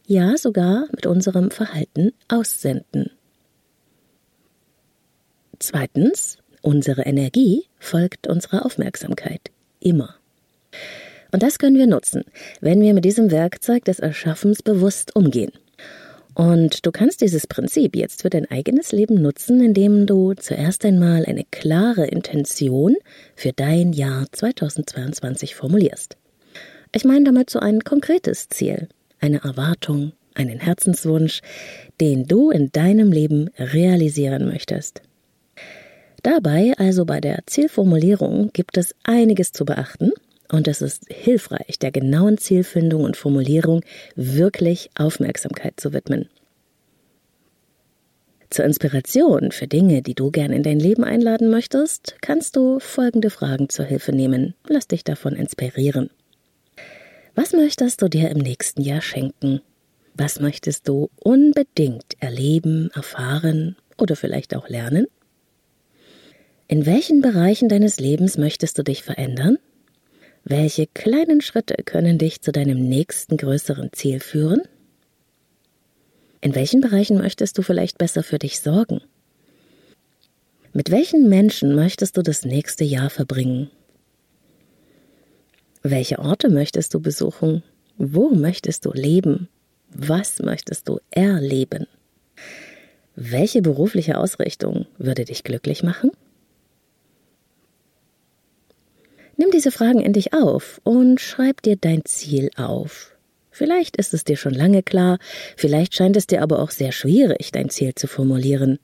ja 0.07 0.37
sogar 0.37 0.87
mit 0.95 1.05
unserem 1.05 1.51
Verhalten 1.51 2.13
aussenden. 2.29 3.11
Zweitens, 5.59 6.37
unsere 6.61 7.03
Energie 7.03 7.65
folgt 7.79 8.27
unserer 8.27 8.65
Aufmerksamkeit. 8.65 9.51
Immer. 9.79 10.15
Und 11.31 11.43
das 11.43 11.59
können 11.59 11.77
wir 11.77 11.87
nutzen, 11.87 12.23
wenn 12.61 12.79
wir 12.81 12.93
mit 12.93 13.03
diesem 13.03 13.31
Werkzeug 13.31 13.83
des 13.85 13.99
Erschaffens 13.99 14.63
bewusst 14.63 15.15
umgehen. 15.15 15.51
Und 16.35 16.85
du 16.85 16.91
kannst 16.91 17.21
dieses 17.21 17.47
Prinzip 17.47 17.95
jetzt 17.95 18.21
für 18.21 18.29
dein 18.29 18.51
eigenes 18.51 18.91
Leben 18.91 19.21
nutzen, 19.21 19.63
indem 19.63 20.05
du 20.05 20.33
zuerst 20.33 20.83
einmal 20.83 21.25
eine 21.25 21.45
klare 21.49 22.05
Intention 22.07 22.97
für 23.35 23.53
dein 23.53 23.93
Jahr 23.93 24.27
2022 24.29 25.55
formulierst. 25.55 26.17
Ich 26.91 27.05
meine 27.05 27.23
damit 27.23 27.49
so 27.49 27.59
ein 27.59 27.85
konkretes 27.85 28.49
Ziel, 28.49 28.89
eine 29.21 29.43
Erwartung, 29.45 30.11
einen 30.33 30.59
Herzenswunsch, 30.59 31.39
den 32.01 32.27
du 32.27 32.51
in 32.51 32.69
deinem 32.73 33.13
Leben 33.13 33.49
realisieren 33.57 34.45
möchtest. 34.45 35.01
Dabei, 36.21 36.73
also 36.77 37.05
bei 37.05 37.21
der 37.21 37.43
Zielformulierung, 37.45 38.49
gibt 38.51 38.77
es 38.77 38.93
einiges 39.03 39.53
zu 39.53 39.63
beachten 39.63 40.11
und 40.51 40.67
es 40.67 40.81
ist 40.81 41.05
hilfreich, 41.09 41.79
der 41.79 41.91
genauen 41.91 42.37
Zielfindung 42.37 43.03
und 43.03 43.17
Formulierung 43.17 43.81
wirklich 44.15 44.89
Aufmerksamkeit 44.95 45.79
zu 45.79 45.93
widmen. 45.93 46.29
Zur 48.49 48.65
Inspiration 48.65 49.51
für 49.51 49.67
Dinge, 49.67 50.01
die 50.01 50.13
du 50.13 50.31
gern 50.31 50.53
in 50.53 50.63
dein 50.63 50.79
Leben 50.79 51.03
einladen 51.03 51.49
möchtest, 51.49 52.15
kannst 52.21 52.55
du 52.55 52.79
folgende 52.79 53.29
Fragen 53.29 53.69
zur 53.69 53.85
Hilfe 53.85 54.11
nehmen. 54.11 54.53
Lass 54.67 54.87
dich 54.87 55.03
davon 55.03 55.33
inspirieren. 55.33 56.09
Was 57.33 57.51
möchtest 57.51 58.01
du 58.01 58.07
dir 58.07 58.29
im 58.29 58.37
nächsten 58.37 58.81
Jahr 58.81 59.01
schenken? 59.01 59.61
Was 60.13 60.39
möchtest 60.39 60.87
du 60.87 61.09
unbedingt 61.19 62.13
erleben, 62.19 62.89
erfahren 62.93 63.75
oder 63.97 64.15
vielleicht 64.15 64.55
auch 64.55 64.69
lernen? 64.69 65.07
In 66.67 66.85
welchen 66.85 67.21
Bereichen 67.21 67.67
deines 67.67 67.99
Lebens 67.99 68.37
möchtest 68.37 68.77
du 68.77 68.83
dich 68.83 69.03
verändern? 69.03 69.57
Welche 70.47 70.85
kleinen 70.85 71.41
Schritte 71.41 71.73
können 71.83 72.19
dich 72.19 72.39
zu 72.39 72.51
deinem 72.51 72.87
nächsten 72.87 73.35
größeren 73.35 73.91
Ziel 73.93 74.19
führen? 74.19 74.61
In 76.39 76.53
welchen 76.53 76.81
Bereichen 76.81 77.17
möchtest 77.17 77.57
du 77.57 77.63
vielleicht 77.63 77.97
besser 77.97 78.21
für 78.21 78.37
dich 78.37 78.59
sorgen? 78.59 79.01
Mit 80.71 80.91
welchen 80.91 81.29
Menschen 81.29 81.73
möchtest 81.73 82.15
du 82.15 82.21
das 82.21 82.45
nächste 82.45 82.83
Jahr 82.83 83.09
verbringen? 83.09 83.71
Welche 85.81 86.19
Orte 86.19 86.49
möchtest 86.49 86.93
du 86.93 86.99
besuchen? 86.99 87.63
Wo 87.97 88.29
möchtest 88.29 88.85
du 88.85 88.91
leben? 88.91 89.49
Was 89.89 90.37
möchtest 90.43 90.87
du 90.87 90.99
erleben? 91.09 91.87
Welche 93.15 93.63
berufliche 93.63 94.19
Ausrichtung 94.19 94.85
würde 94.99 95.25
dich 95.25 95.43
glücklich 95.43 95.81
machen? 95.81 96.11
Nimm 99.37 99.51
diese 99.51 99.71
Fragen 99.71 99.99
in 99.99 100.13
dich 100.13 100.33
auf 100.33 100.79
und 100.83 101.19
schreib 101.19 101.61
dir 101.61 101.75
dein 101.75 102.05
Ziel 102.05 102.49
auf. 102.55 103.15
Vielleicht 103.51 103.97
ist 103.97 104.13
es 104.13 104.23
dir 104.23 104.37
schon 104.37 104.53
lange 104.53 104.83
klar, 104.83 105.17
vielleicht 105.55 105.95
scheint 105.95 106.17
es 106.17 106.27
dir 106.27 106.41
aber 106.41 106.59
auch 106.59 106.71
sehr 106.71 106.91
schwierig, 106.91 107.51
dein 107.51 107.69
Ziel 107.69 107.95
zu 107.95 108.07
formulieren. 108.07 108.79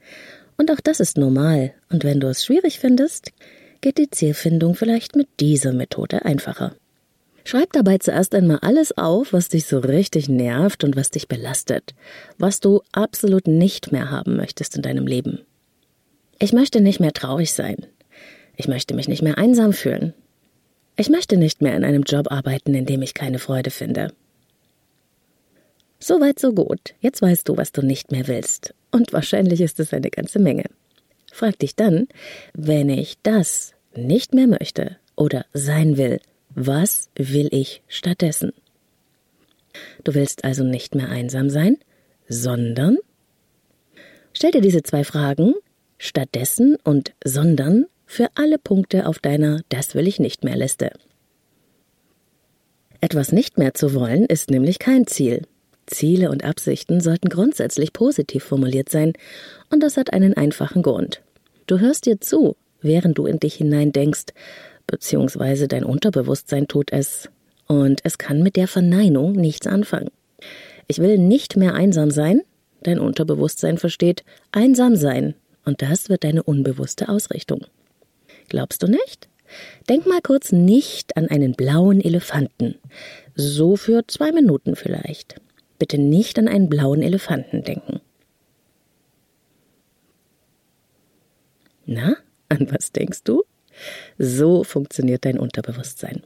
Und 0.57 0.71
auch 0.71 0.79
das 0.81 0.99
ist 0.99 1.17
normal, 1.17 1.73
und 1.89 2.03
wenn 2.03 2.19
du 2.19 2.27
es 2.27 2.45
schwierig 2.45 2.79
findest, 2.79 3.31
geht 3.81 3.97
die 3.97 4.09
Zielfindung 4.09 4.75
vielleicht 4.75 5.15
mit 5.15 5.27
dieser 5.39 5.73
Methode 5.73 6.23
einfacher. 6.23 6.75
Schreib 7.43 7.73
dabei 7.73 7.97
zuerst 7.97 8.35
einmal 8.35 8.59
alles 8.61 8.97
auf, 8.97 9.33
was 9.33 9.49
dich 9.49 9.65
so 9.65 9.79
richtig 9.79 10.29
nervt 10.29 10.83
und 10.83 10.95
was 10.95 11.09
dich 11.09 11.27
belastet, 11.27 11.95
was 12.37 12.59
du 12.59 12.81
absolut 12.91 13.47
nicht 13.47 13.91
mehr 13.91 14.11
haben 14.11 14.35
möchtest 14.35 14.75
in 14.75 14.83
deinem 14.83 15.07
Leben. 15.07 15.39
Ich 16.39 16.53
möchte 16.53 16.81
nicht 16.81 16.99
mehr 16.99 17.13
traurig 17.13 17.53
sein. 17.53 17.87
Ich 18.55 18.67
möchte 18.67 18.93
mich 18.93 19.07
nicht 19.07 19.23
mehr 19.23 19.37
einsam 19.37 19.73
fühlen. 19.73 20.13
Ich 21.01 21.09
möchte 21.09 21.35
nicht 21.35 21.63
mehr 21.63 21.75
in 21.75 21.83
einem 21.83 22.03
Job 22.03 22.31
arbeiten, 22.31 22.75
in 22.75 22.85
dem 22.85 23.01
ich 23.01 23.15
keine 23.15 23.39
Freude 23.39 23.71
finde. 23.71 24.13
Soweit 25.97 26.37
so 26.37 26.53
gut. 26.53 26.93
Jetzt 26.99 27.23
weißt 27.23 27.49
du, 27.49 27.57
was 27.57 27.71
du 27.71 27.81
nicht 27.81 28.11
mehr 28.11 28.27
willst. 28.27 28.75
Und 28.91 29.11
wahrscheinlich 29.11 29.61
ist 29.61 29.79
es 29.79 29.95
eine 29.95 30.11
ganze 30.11 30.37
Menge. 30.37 30.65
Frag 31.33 31.57
dich 31.57 31.75
dann, 31.75 32.07
wenn 32.53 32.87
ich 32.89 33.17
das 33.23 33.73
nicht 33.95 34.35
mehr 34.35 34.45
möchte 34.45 34.97
oder 35.15 35.47
sein 35.53 35.97
will, 35.97 36.19
was 36.53 37.09
will 37.15 37.47
ich 37.49 37.81
stattdessen? 37.87 38.53
Du 40.03 40.13
willst 40.13 40.43
also 40.43 40.63
nicht 40.63 40.93
mehr 40.93 41.09
einsam 41.09 41.49
sein, 41.49 41.77
sondern 42.29 42.99
Stell 44.33 44.51
dir 44.51 44.61
diese 44.61 44.83
zwei 44.83 45.03
Fragen 45.03 45.55
stattdessen 45.97 46.77
und 46.83 47.13
sondern 47.23 47.87
für 48.11 48.27
alle 48.35 48.57
Punkte 48.57 49.07
auf 49.07 49.19
deiner 49.19 49.61
Das 49.69 49.95
will 49.95 50.05
ich 50.05 50.19
nicht 50.19 50.43
mehr 50.43 50.57
Liste. 50.57 50.91
Etwas 52.99 53.31
nicht 53.31 53.57
mehr 53.57 53.73
zu 53.73 53.93
wollen 53.93 54.25
ist 54.25 54.51
nämlich 54.51 54.79
kein 54.79 55.07
Ziel. 55.07 55.43
Ziele 55.87 56.29
und 56.29 56.43
Absichten 56.43 56.99
sollten 56.99 57.29
grundsätzlich 57.29 57.93
positiv 57.93 58.43
formuliert 58.43 58.89
sein, 58.89 59.13
und 59.69 59.81
das 59.81 59.95
hat 59.95 60.11
einen 60.11 60.35
einfachen 60.35 60.81
Grund. 60.81 61.21
Du 61.67 61.79
hörst 61.79 62.05
dir 62.05 62.19
zu, 62.19 62.57
während 62.81 63.17
du 63.17 63.27
in 63.27 63.39
dich 63.39 63.55
hinein 63.55 63.93
denkst, 63.93 64.33
beziehungsweise 64.87 65.69
dein 65.69 65.85
Unterbewusstsein 65.85 66.67
tut 66.67 66.91
es, 66.91 67.29
und 67.67 68.01
es 68.03 68.17
kann 68.17 68.43
mit 68.43 68.57
der 68.57 68.67
Verneinung 68.67 69.31
nichts 69.31 69.67
anfangen. 69.67 70.11
Ich 70.87 70.99
will 70.99 71.17
nicht 71.17 71.55
mehr 71.55 71.75
einsam 71.75 72.11
sein, 72.11 72.41
dein 72.83 72.99
Unterbewusstsein 72.99 73.77
versteht 73.77 74.25
einsam 74.51 74.97
sein, 74.97 75.33
und 75.63 75.81
das 75.81 76.09
wird 76.09 76.25
deine 76.25 76.43
unbewusste 76.43 77.07
Ausrichtung. 77.07 77.65
Glaubst 78.51 78.83
du 78.83 78.87
nicht? 78.87 79.29
Denk 79.87 80.05
mal 80.05 80.19
kurz 80.21 80.51
nicht 80.51 81.15
an 81.15 81.29
einen 81.29 81.53
blauen 81.53 82.01
Elefanten. 82.01 82.75
So 83.33 83.77
für 83.77 84.05
zwei 84.07 84.33
Minuten 84.33 84.75
vielleicht. 84.75 85.39
Bitte 85.79 85.97
nicht 85.97 86.37
an 86.37 86.49
einen 86.49 86.67
blauen 86.67 87.01
Elefanten 87.01 87.63
denken. 87.63 88.01
Na, 91.85 92.17
an 92.49 92.67
was 92.69 92.91
denkst 92.91 93.23
du? 93.23 93.45
So 94.17 94.65
funktioniert 94.65 95.23
dein 95.23 95.39
Unterbewusstsein. 95.39 96.23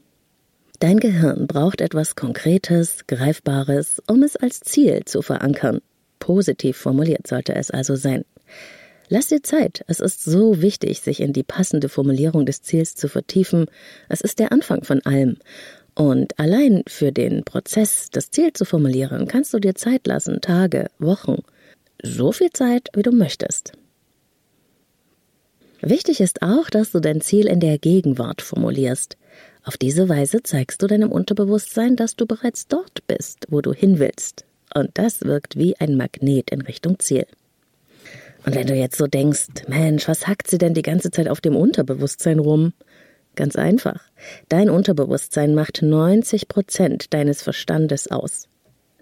Dein 0.80 1.00
Gehirn 1.00 1.46
braucht 1.46 1.80
etwas 1.80 2.16
Konkretes, 2.16 3.06
Greifbares, 3.06 4.02
um 4.08 4.24
es 4.24 4.36
als 4.36 4.62
Ziel 4.62 5.06
zu 5.06 5.22
verankern. 5.22 5.80
Positiv 6.18 6.76
formuliert 6.76 7.28
sollte 7.28 7.54
es 7.54 7.70
also 7.70 7.96
sein. 7.96 8.26
Lass 9.10 9.28
dir 9.28 9.44
Zeit. 9.44 9.84
Es 9.88 10.00
ist 10.00 10.24
so 10.24 10.62
wichtig, 10.62 11.02
sich 11.02 11.20
in 11.20 11.34
die 11.34 11.44
passende 11.44 11.90
Formulierung 11.90 12.46
des 12.46 12.62
Ziels 12.62 12.96
zu 12.96 13.08
vertiefen. 13.08 13.68
Es 14.10 14.22
ist 14.22 14.40
der 14.40 14.52
Anfang 14.52 14.84
von 14.84 15.02
allem. 15.06 15.38
Und 15.94 16.38
allein 16.40 16.84
für 16.88 17.12
den 17.12 17.44
Prozess, 17.44 18.10
das 18.12 18.32
Ziel 18.32 18.52
zu 18.54 18.66
formulieren, 18.66 19.28
kannst 19.28 19.54
du 19.54 19.60
dir 19.60 19.76
Zeit 19.76 20.08
lassen, 20.08 20.42
Tage, 20.42 20.88
Wochen, 21.00 21.44
so 22.04 22.32
viel 22.32 22.50
Zeit, 22.52 22.90
wie 22.94 23.04
du 23.04 23.12
möchtest. 23.12 23.72
Wichtig 25.82 26.20
ist 26.20 26.42
auch, 26.42 26.70
dass 26.70 26.92
du 26.92 27.00
dein 27.00 27.22
Ziel 27.22 27.48
in 27.48 27.60
der 27.60 27.78
Gegenwart 27.78 28.42
formulierst. 28.42 29.18
Auf 29.64 29.78
diese 29.78 30.10
Weise 30.10 30.44
zeigst 30.44 30.82
du 30.82 30.88
deinem 30.88 31.12
Unterbewusstsein, 31.12 31.96
dass 31.96 32.16
du 32.16 32.26
bereits 32.26 32.68
dort 32.68 33.06
bist, 33.08 33.46
wo 33.50 33.62
du 33.62 33.72
hin 33.72 34.00
willst. 34.00 34.46
Und 34.74 34.90
das 34.96 35.22
wirkt 35.22 35.58
wie 35.58 35.80
ein 35.80 35.96
Magnet 35.96 36.50
in 36.50 36.62
Richtung 36.62 37.00
Ziel. 37.00 37.26
Und 38.46 38.56
wenn 38.56 38.68
du 38.68 38.76
jetzt 38.76 38.98
so 38.98 39.08
denkst, 39.08 39.48
Mensch, 39.68 40.08
was 40.08 40.28
hackt 40.28 40.50
sie 40.50 40.58
denn 40.58 40.74
die 40.74 40.84
ganze 40.84 41.10
Zeit 41.10 41.28
auf 41.28 41.42
dem 41.42 41.56
Unterbewusstsein 41.56 42.40
rum? 42.40 42.74
Ganz 43.36 43.56
einfach. 43.56 44.02
Dein 44.50 44.70
Unterbewusstsein 44.70 45.56
macht 45.56 45.82
90 45.82 46.48
Prozent 46.48 47.14
deines 47.14 47.42
Verstandes 47.42 48.10
aus. 48.10 48.48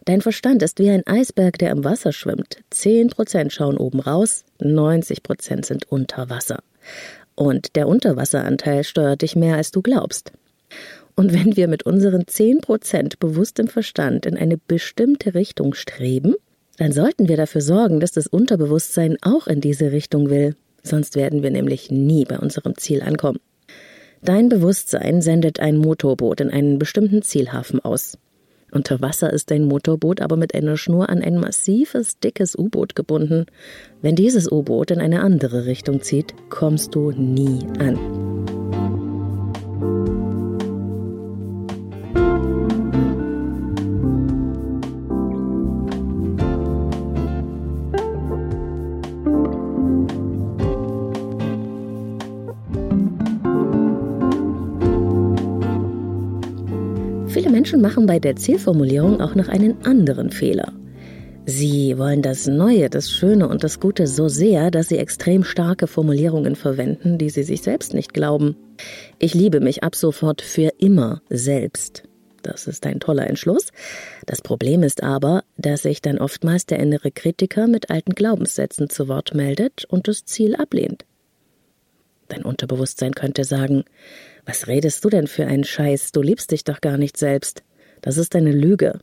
Dein 0.05 0.21
Verstand 0.21 0.63
ist 0.63 0.79
wie 0.79 0.89
ein 0.89 1.05
Eisberg, 1.05 1.57
der 1.59 1.71
im 1.71 1.83
Wasser 1.83 2.11
schwimmt. 2.11 2.57
10 2.71 3.09
Prozent 3.09 3.53
schauen 3.53 3.77
oben 3.77 3.99
raus, 3.99 4.43
90 4.59 5.23
Prozent 5.23 5.65
sind 5.65 5.89
unter 5.89 6.29
Wasser. 6.29 6.59
Und 7.35 7.75
der 7.75 7.87
Unterwasseranteil 7.87 8.83
steuert 8.83 9.21
dich 9.21 9.35
mehr, 9.35 9.55
als 9.55 9.71
du 9.71 9.81
glaubst. 9.81 10.31
Und 11.15 11.33
wenn 11.33 11.55
wir 11.55 11.67
mit 11.67 11.83
unseren 11.83 12.23
10% 12.23 13.19
bewusstem 13.19 13.67
Verstand 13.67 14.25
in 14.25 14.37
eine 14.37 14.57
bestimmte 14.57 15.33
Richtung 15.35 15.73
streben, 15.73 16.35
dann 16.77 16.91
sollten 16.91 17.27
wir 17.27 17.37
dafür 17.37 17.61
sorgen, 17.61 17.99
dass 17.99 18.11
das 18.11 18.27
Unterbewusstsein 18.27 19.17
auch 19.21 19.47
in 19.47 19.61
diese 19.61 19.91
Richtung 19.91 20.29
will. 20.29 20.55
Sonst 20.81 21.15
werden 21.15 21.43
wir 21.43 21.51
nämlich 21.51 21.91
nie 21.91 22.25
bei 22.25 22.39
unserem 22.39 22.77
Ziel 22.77 23.01
ankommen. 23.01 23.39
Dein 24.21 24.49
Bewusstsein 24.49 25.21
sendet 25.21 25.59
ein 25.59 25.77
Motorboot 25.77 26.41
in 26.41 26.49
einen 26.49 26.79
bestimmten 26.79 27.21
Zielhafen 27.21 27.83
aus. 27.83 28.17
Unter 28.71 29.01
Wasser 29.01 29.31
ist 29.31 29.51
dein 29.51 29.65
Motorboot 29.65 30.19
aber 30.19 30.35
mit 30.35 30.55
einer 30.55 30.77
Schnur 30.77 31.09
an 31.09 31.21
ein 31.21 31.37
massives, 31.37 32.19
dickes 32.19 32.57
U-Boot 32.57 32.95
gebunden. 32.95 33.45
Wenn 34.01 34.15
dieses 34.15 34.51
U-Boot 34.51 34.89
in 34.91 34.99
eine 34.99 35.21
andere 35.21 35.65
Richtung 35.65 36.01
zieht, 36.01 36.33
kommst 36.49 36.95
du 36.95 37.11
nie 37.11 37.59
an. 37.77 38.62
Viele 57.43 57.55
Menschen 57.55 57.81
machen 57.81 58.05
bei 58.05 58.19
der 58.19 58.37
Zielformulierung 58.37 59.19
auch 59.19 59.35
noch 59.35 59.49
einen 59.49 59.83
anderen 59.83 60.31
Fehler. 60.31 60.71
Sie 61.45 61.97
wollen 61.97 62.21
das 62.21 62.47
Neue, 62.47 62.89
das 62.89 63.11
Schöne 63.11 63.49
und 63.49 63.65
das 63.65 63.81
Gute 63.81 64.07
so 64.07 64.29
sehr, 64.29 64.71
dass 64.71 64.87
sie 64.87 64.97
extrem 64.97 65.43
starke 65.43 65.87
Formulierungen 65.87 66.55
verwenden, 66.55 67.17
die 67.17 67.29
sie 67.29 67.43
sich 67.43 67.61
selbst 67.61 67.93
nicht 67.93 68.13
glauben. 68.13 68.55
Ich 69.19 69.33
liebe 69.33 69.59
mich 69.59 69.83
ab 69.83 69.93
sofort 69.93 70.41
für 70.41 70.71
immer 70.77 71.21
selbst. 71.29 72.03
Das 72.43 72.65
ist 72.65 72.85
ein 72.85 73.01
toller 73.01 73.27
Entschluss. 73.27 73.73
Das 74.25 74.41
Problem 74.41 74.81
ist 74.81 75.03
aber, 75.03 75.43
dass 75.57 75.81
sich 75.81 76.01
dann 76.01 76.19
oftmals 76.19 76.65
der 76.65 76.79
innere 76.79 77.11
Kritiker 77.11 77.67
mit 77.67 77.89
alten 77.89 78.15
Glaubenssätzen 78.15 78.89
zu 78.89 79.09
Wort 79.09 79.33
meldet 79.33 79.83
und 79.83 80.07
das 80.07 80.23
Ziel 80.23 80.55
ablehnt. 80.55 81.03
Dein 82.27 82.43
Unterbewusstsein 82.43 83.13
könnte 83.13 83.43
sagen, 83.43 83.83
was 84.45 84.67
redest 84.67 85.03
du 85.05 85.09
denn 85.09 85.27
für 85.27 85.45
einen 85.45 85.63
Scheiß? 85.63 86.11
Du 86.11 86.21
liebst 86.21 86.51
dich 86.51 86.63
doch 86.63 86.81
gar 86.81 86.97
nicht 86.97 87.17
selbst. 87.17 87.63
Das 88.01 88.17
ist 88.17 88.35
eine 88.35 88.51
Lüge. 88.51 88.99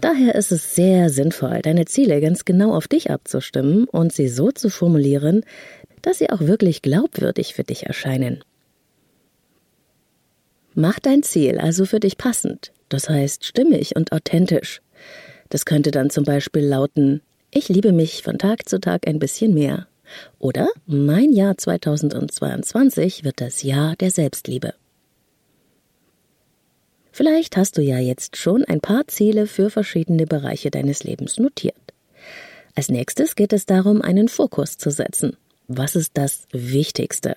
Daher 0.00 0.34
ist 0.34 0.50
es 0.50 0.74
sehr 0.74 1.08
sinnvoll, 1.10 1.60
deine 1.62 1.84
Ziele 1.84 2.20
ganz 2.20 2.44
genau 2.44 2.74
auf 2.74 2.88
dich 2.88 3.10
abzustimmen 3.10 3.84
und 3.84 4.12
sie 4.12 4.28
so 4.28 4.50
zu 4.50 4.68
formulieren, 4.68 5.44
dass 6.02 6.18
sie 6.18 6.30
auch 6.30 6.40
wirklich 6.40 6.82
glaubwürdig 6.82 7.54
für 7.54 7.64
dich 7.64 7.86
erscheinen. 7.86 8.42
Mach 10.74 10.98
dein 10.98 11.22
Ziel 11.22 11.58
also 11.58 11.86
für 11.86 12.00
dich 12.00 12.18
passend, 12.18 12.72
das 12.88 13.08
heißt 13.08 13.44
stimmig 13.44 13.94
und 13.94 14.10
authentisch. 14.10 14.82
Das 15.48 15.64
könnte 15.64 15.92
dann 15.92 16.10
zum 16.10 16.24
Beispiel 16.24 16.64
lauten, 16.64 17.22
ich 17.52 17.68
liebe 17.68 17.92
mich 17.92 18.24
von 18.24 18.38
Tag 18.38 18.68
zu 18.68 18.80
Tag 18.80 19.06
ein 19.06 19.20
bisschen 19.20 19.54
mehr. 19.54 19.86
Oder 20.38 20.68
mein 20.86 21.32
Jahr 21.32 21.56
2022 21.56 23.24
wird 23.24 23.40
das 23.40 23.62
Jahr 23.62 23.96
der 23.96 24.10
Selbstliebe. 24.10 24.74
Vielleicht 27.12 27.56
hast 27.56 27.78
du 27.78 27.82
ja 27.82 27.98
jetzt 27.98 28.36
schon 28.36 28.64
ein 28.64 28.80
paar 28.80 29.06
Ziele 29.06 29.46
für 29.46 29.70
verschiedene 29.70 30.26
Bereiche 30.26 30.70
deines 30.70 31.04
Lebens 31.04 31.38
notiert. 31.38 31.76
Als 32.74 32.88
nächstes 32.88 33.36
geht 33.36 33.52
es 33.52 33.66
darum, 33.66 34.02
einen 34.02 34.28
Fokus 34.28 34.78
zu 34.78 34.90
setzen. 34.90 35.36
Was 35.68 35.94
ist 35.94 36.12
das 36.14 36.48
Wichtigste? 36.50 37.36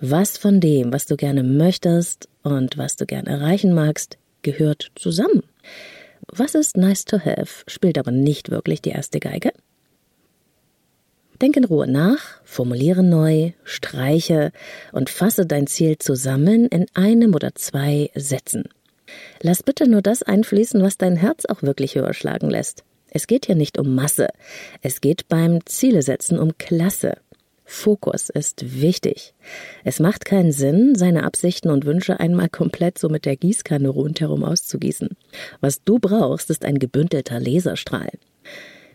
Was 0.00 0.38
von 0.38 0.60
dem, 0.60 0.92
was 0.92 1.06
du 1.06 1.16
gerne 1.16 1.42
möchtest 1.42 2.28
und 2.42 2.78
was 2.78 2.96
du 2.96 3.06
gerne 3.06 3.28
erreichen 3.28 3.74
magst, 3.74 4.16
gehört 4.42 4.90
zusammen? 4.94 5.42
Was 6.28 6.54
ist 6.54 6.76
nice 6.76 7.04
to 7.04 7.18
have, 7.18 7.64
spielt 7.66 7.98
aber 7.98 8.10
nicht 8.10 8.50
wirklich 8.50 8.80
die 8.80 8.90
erste 8.90 9.20
Geige? 9.20 9.52
Denk 11.40 11.56
in 11.56 11.64
Ruhe 11.64 11.86
nach, 11.86 12.40
formuliere 12.44 13.02
neu, 13.02 13.52
streiche 13.64 14.52
und 14.92 15.10
fasse 15.10 15.46
dein 15.46 15.66
Ziel 15.66 15.98
zusammen 15.98 16.66
in 16.66 16.86
einem 16.94 17.34
oder 17.34 17.54
zwei 17.54 18.10
Sätzen. 18.14 18.64
Lass 19.42 19.62
bitte 19.62 19.88
nur 19.88 20.02
das 20.02 20.22
einfließen, 20.22 20.82
was 20.82 20.96
dein 20.96 21.16
Herz 21.16 21.44
auch 21.46 21.62
wirklich 21.62 21.96
höher 21.96 22.14
schlagen 22.14 22.50
lässt. 22.50 22.84
Es 23.10 23.26
geht 23.26 23.46
hier 23.46 23.54
nicht 23.54 23.78
um 23.78 23.94
Masse, 23.94 24.28
es 24.82 25.00
geht 25.00 25.28
beim 25.28 25.64
Zielesetzen 25.66 26.38
um 26.38 26.56
Klasse. 26.58 27.18
Fokus 27.64 28.28
ist 28.28 28.80
wichtig. 28.80 29.34
Es 29.84 29.98
macht 29.98 30.24
keinen 30.24 30.52
Sinn, 30.52 30.94
seine 30.96 31.24
Absichten 31.24 31.70
und 31.70 31.86
Wünsche 31.86 32.20
einmal 32.20 32.48
komplett 32.48 32.98
so 32.98 33.08
mit 33.08 33.24
der 33.24 33.36
Gießkanne 33.36 33.88
rundherum 33.88 34.44
auszugießen. 34.44 35.10
Was 35.60 35.82
du 35.82 35.98
brauchst, 35.98 36.50
ist 36.50 36.64
ein 36.64 36.78
gebündelter 36.78 37.40
Laserstrahl. 37.40 38.10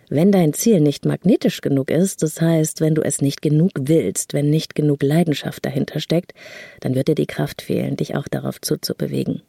Wenn 0.10 0.32
dein 0.32 0.54
Ziel 0.54 0.80
nicht 0.80 1.06
magnetisch 1.06 1.62
genug 1.62 1.92
ist, 1.92 2.24
das 2.24 2.42
heißt, 2.42 2.82
wenn 2.82 2.96
du 2.96 3.04
es 3.04 3.22
nicht 3.22 3.44
genug 3.44 3.72
willst, 3.80 4.34
wenn 4.34 4.50
nicht 4.50 4.74
genug 4.74 5.04
Leidenschaft 5.04 5.64
dahinter 5.64 6.00
steckt, 6.00 6.34
dann 6.80 6.96
wird 6.96 7.08
dir 7.08 7.16
die 7.16 7.28
Kraft 7.28 7.62
fehlen, 7.62 7.96
dich 7.96 8.16
auch 8.16 8.28
darauf 8.28 8.60
zuzubewegen. 8.60 9.44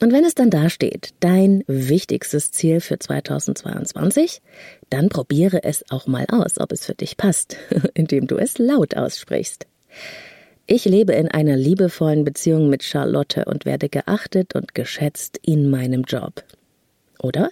Und 0.00 0.12
wenn 0.12 0.24
es 0.24 0.34
dann 0.34 0.50
da 0.50 0.68
steht, 0.68 1.10
dein 1.20 1.62
wichtigstes 1.68 2.50
Ziel 2.50 2.80
für 2.80 2.98
2022, 2.98 4.42
dann 4.90 5.08
probiere 5.08 5.62
es 5.62 5.84
auch 5.90 6.08
mal 6.08 6.26
aus, 6.28 6.58
ob 6.58 6.72
es 6.72 6.84
für 6.84 6.94
dich 6.94 7.16
passt, 7.16 7.56
indem 7.94 8.26
du 8.26 8.36
es 8.36 8.58
laut 8.58 8.96
aussprichst. 8.96 9.68
Ich 10.66 10.84
lebe 10.86 11.12
in 11.12 11.28
einer 11.28 11.56
liebevollen 11.56 12.24
Beziehung 12.24 12.68
mit 12.68 12.82
Charlotte 12.82 13.44
und 13.44 13.64
werde 13.64 13.88
geachtet 13.88 14.56
und 14.56 14.74
geschätzt 14.74 15.38
in 15.42 15.70
meinem 15.70 16.02
Job. 16.02 16.42
Oder 17.24 17.48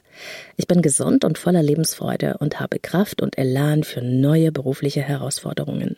ich 0.58 0.66
bin 0.66 0.82
gesund 0.82 1.24
und 1.24 1.38
voller 1.38 1.62
Lebensfreude 1.62 2.36
und 2.38 2.60
habe 2.60 2.78
Kraft 2.78 3.22
und 3.22 3.38
Elan 3.38 3.84
für 3.84 4.02
neue 4.02 4.52
berufliche 4.52 5.00
Herausforderungen. 5.00 5.96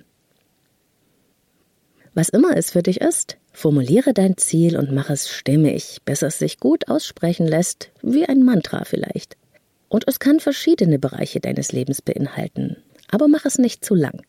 Was 2.15 2.29
immer 2.29 2.57
es 2.57 2.71
für 2.71 2.85
dich 2.85 3.01
ist, 3.01 3.37
formuliere 3.53 4.15
dein 4.15 4.37
Ziel 4.37 4.79
und 4.79 4.93
mach 4.93 5.11
es 5.11 5.29
stimmig, 5.29 5.99
bis 6.05 6.23
es 6.23 6.39
sich 6.39 6.61
gut 6.61 6.87
aussprechen 6.87 7.49
lässt, 7.49 7.91
wie 8.01 8.27
ein 8.27 8.45
Mantra 8.45 8.85
vielleicht. 8.85 9.37
Und 9.89 10.07
es 10.07 10.21
kann 10.21 10.39
verschiedene 10.39 11.01
Bereiche 11.01 11.41
deines 11.41 11.73
Lebens 11.73 12.01
beinhalten, 12.01 12.77
aber 13.11 13.27
mach 13.27 13.45
es 13.45 13.59
nicht 13.59 13.85
zu 13.85 13.97
lang. 13.97 14.23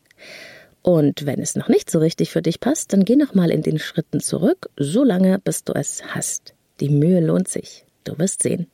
Und 0.82 1.24
wenn 1.24 1.40
es 1.40 1.54
noch 1.54 1.68
nicht 1.68 1.88
so 1.88 2.00
richtig 2.00 2.32
für 2.32 2.42
dich 2.42 2.58
passt, 2.58 2.92
dann 2.92 3.04
geh 3.04 3.14
nochmal 3.14 3.52
in 3.52 3.62
den 3.62 3.78
Schritten 3.78 4.18
zurück, 4.18 4.70
so 4.76 5.04
lange, 5.04 5.38
bis 5.38 5.62
du 5.62 5.72
es 5.72 6.02
hast. 6.04 6.54
Die 6.80 6.88
Mühe 6.88 7.20
lohnt 7.20 7.46
sich. 7.46 7.84
Du 8.02 8.18
wirst 8.18 8.42
sehen. 8.42 8.66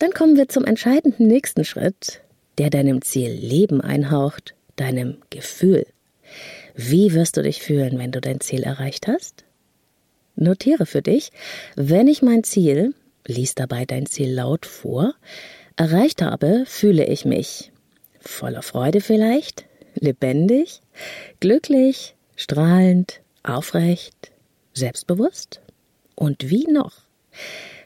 Dann 0.00 0.12
kommen 0.12 0.36
wir 0.36 0.48
zum 0.48 0.64
entscheidenden 0.64 1.26
nächsten 1.26 1.62
Schritt, 1.62 2.22
der 2.56 2.70
deinem 2.70 3.02
Ziel 3.02 3.30
Leben 3.30 3.82
einhaucht, 3.82 4.54
deinem 4.76 5.18
Gefühl. 5.28 5.86
Wie 6.74 7.12
wirst 7.12 7.36
du 7.36 7.42
dich 7.42 7.60
fühlen, 7.60 7.98
wenn 7.98 8.10
du 8.10 8.18
dein 8.18 8.40
Ziel 8.40 8.62
erreicht 8.62 9.08
hast? 9.08 9.44
Notiere 10.36 10.86
für 10.86 11.02
dich, 11.02 11.32
wenn 11.76 12.08
ich 12.08 12.22
mein 12.22 12.44
Ziel, 12.44 12.94
lies 13.26 13.54
dabei 13.54 13.84
dein 13.84 14.06
Ziel 14.06 14.32
laut 14.32 14.64
vor, 14.64 15.12
erreicht 15.76 16.22
habe, 16.22 16.64
fühle 16.66 17.04
ich 17.04 17.26
mich 17.26 17.70
voller 18.20 18.62
Freude 18.62 19.02
vielleicht, 19.02 19.66
lebendig, 19.96 20.80
glücklich, 21.40 22.14
strahlend, 22.36 23.20
aufrecht, 23.42 24.32
selbstbewusst? 24.72 25.60
Und 26.14 26.48
wie 26.48 26.64
noch? 26.70 27.02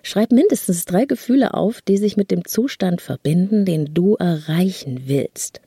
Schreib 0.05 0.33
mindestens 0.33 0.85
drei 0.85 1.07
Gefühle 1.07 1.55
auf, 1.55 1.81
die 1.81 1.97
sich 1.97 2.19
mit 2.19 2.31
dem 2.31 2.45
Zustand 2.45 3.01
verbinden, 3.01 3.65
den 3.65 3.95
du 3.95 4.17
erreichen 4.17 5.05
willst. 5.07 5.63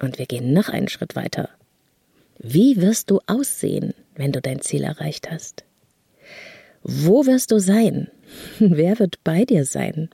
Und 0.00 0.20
wir 0.20 0.26
gehen 0.26 0.52
noch 0.52 0.68
einen 0.68 0.86
Schritt 0.86 1.16
weiter. 1.16 1.50
Wie 2.38 2.80
wirst 2.80 3.10
du 3.10 3.18
aussehen, 3.26 3.94
wenn 4.14 4.30
du 4.30 4.40
dein 4.40 4.60
Ziel 4.60 4.84
erreicht 4.84 5.28
hast? 5.28 5.64
Wo 6.84 7.26
wirst 7.26 7.50
du 7.50 7.58
sein? 7.58 8.08
Wer 8.60 9.00
wird 9.00 9.24
bei 9.24 9.44
dir 9.44 9.64
sein? 9.64 10.08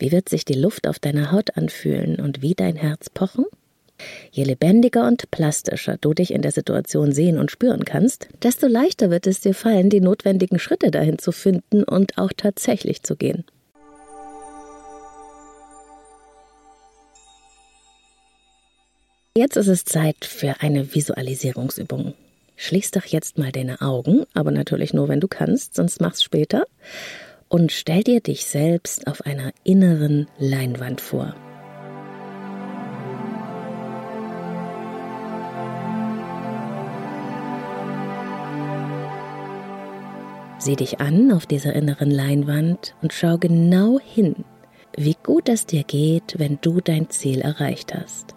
Wie 0.00 0.10
wird 0.10 0.28
sich 0.28 0.44
die 0.44 0.54
Luft 0.58 0.88
auf 0.88 0.98
deiner 0.98 1.30
Haut 1.30 1.56
anfühlen 1.56 2.18
und 2.18 2.42
wie 2.42 2.54
dein 2.54 2.74
Herz 2.74 3.10
pochen? 3.10 3.44
Je 4.30 4.44
lebendiger 4.44 5.06
und 5.06 5.30
plastischer 5.30 5.96
du 6.00 6.14
dich 6.14 6.32
in 6.32 6.42
der 6.42 6.52
Situation 6.52 7.12
sehen 7.12 7.38
und 7.38 7.50
spüren 7.50 7.84
kannst, 7.84 8.28
desto 8.42 8.66
leichter 8.66 9.10
wird 9.10 9.26
es 9.26 9.40
dir 9.40 9.54
fallen, 9.54 9.90
die 9.90 10.00
notwendigen 10.00 10.58
Schritte 10.58 10.90
dahin 10.90 11.18
zu 11.18 11.32
finden 11.32 11.84
und 11.84 12.18
auch 12.18 12.32
tatsächlich 12.36 13.02
zu 13.02 13.16
gehen. 13.16 13.44
Jetzt 19.34 19.56
ist 19.56 19.68
es 19.68 19.84
Zeit 19.84 20.26
für 20.26 20.60
eine 20.60 20.94
Visualisierungsübung. 20.94 22.12
Schließ 22.56 22.90
doch 22.90 23.06
jetzt 23.06 23.38
mal 23.38 23.50
deine 23.50 23.80
Augen, 23.80 24.24
aber 24.34 24.50
natürlich 24.50 24.92
nur, 24.92 25.08
wenn 25.08 25.20
du 25.20 25.28
kannst, 25.28 25.74
sonst 25.74 26.00
mach's 26.00 26.22
später. 26.22 26.64
Und 27.48 27.72
stell 27.72 28.02
dir 28.02 28.20
dich 28.20 28.44
selbst 28.44 29.06
auf 29.06 29.26
einer 29.26 29.52
inneren 29.64 30.26
Leinwand 30.38 31.00
vor. 31.00 31.34
Sieh 40.64 40.76
dich 40.76 41.00
an 41.00 41.32
auf 41.32 41.44
dieser 41.44 41.72
inneren 41.72 42.08
Leinwand 42.08 42.94
und 43.02 43.12
schau 43.12 43.36
genau 43.36 43.98
hin, 43.98 44.44
wie 44.96 45.16
gut 45.20 45.48
es 45.48 45.66
dir 45.66 45.82
geht, 45.82 46.38
wenn 46.38 46.56
du 46.60 46.80
dein 46.80 47.10
Ziel 47.10 47.40
erreicht 47.40 47.92
hast. 47.92 48.36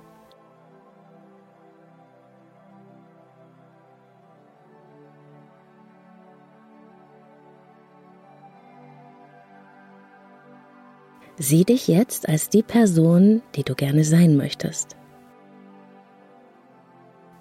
Sieh 11.37 11.63
dich 11.63 11.87
jetzt 11.87 12.27
als 12.27 12.49
die 12.49 12.63
Person, 12.63 13.43
die 13.53 13.63
du 13.63 13.75
gerne 13.75 14.03
sein 14.03 14.35
möchtest. 14.35 14.95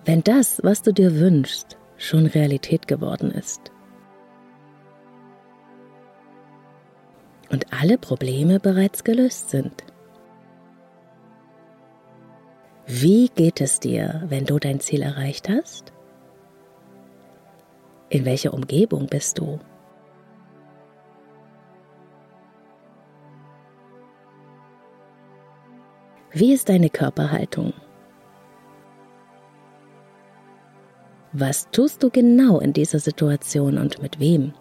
Wenn 0.05 0.23
das, 0.23 0.61
was 0.62 0.83
du 0.83 0.92
dir 0.92 1.18
wünschst, 1.18 1.79
schon 1.97 2.27
Realität 2.27 2.87
geworden 2.87 3.31
ist 3.31 3.74
und 7.55 7.73
alle 7.73 7.99
Probleme 7.99 8.59
bereits 8.59 9.05
gelöst 9.05 9.51
sind. 9.51 9.85
Wie 12.85 13.29
geht 13.29 13.61
es 13.61 13.79
dir, 13.79 14.25
wenn 14.27 14.45
du 14.45 14.59
dein 14.59 14.81
Ziel 14.81 15.03
erreicht 15.03 15.49
hast? 15.49 15.93
In 18.09 18.25
welcher 18.25 18.53
Umgebung 18.53 19.07
bist 19.07 19.38
du? 19.38 19.61
Wie 26.33 26.53
ist 26.53 26.69
deine 26.69 26.90
Körperhaltung? 26.90 27.73
Was 31.33 31.71
tust 31.71 32.03
du 32.03 32.11
genau 32.11 32.59
in 32.59 32.73
dieser 32.73 32.99
Situation 32.99 33.79
und 33.79 34.03
mit 34.03 34.19
wem? 34.19 34.55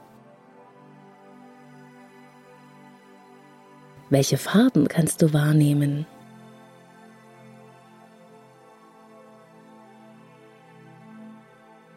Welche 4.13 4.37
Farben 4.37 4.87
kannst 4.87 5.23
du 5.23 5.33
wahrnehmen? 5.33 6.05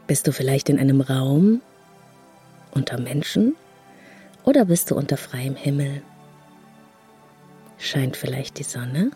Bist 0.06 0.26
du 0.26 0.32
vielleicht 0.32 0.70
in 0.70 0.78
einem 0.78 1.02
Raum 1.02 1.60
unter 2.70 2.98
Menschen 2.98 3.54
oder 4.44 4.64
bist 4.64 4.90
du 4.90 4.94
unter 4.94 5.18
freiem 5.18 5.56
Himmel? 5.56 6.00
Scheint 7.76 8.16
vielleicht 8.16 8.58
die 8.58 8.64
Sonne? 8.64 9.10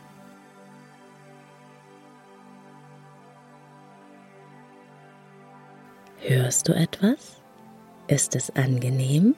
Hörst 6.18 6.68
du 6.68 6.74
etwas? 6.74 7.40
Ist 8.08 8.36
es 8.36 8.54
angenehm? 8.54 9.36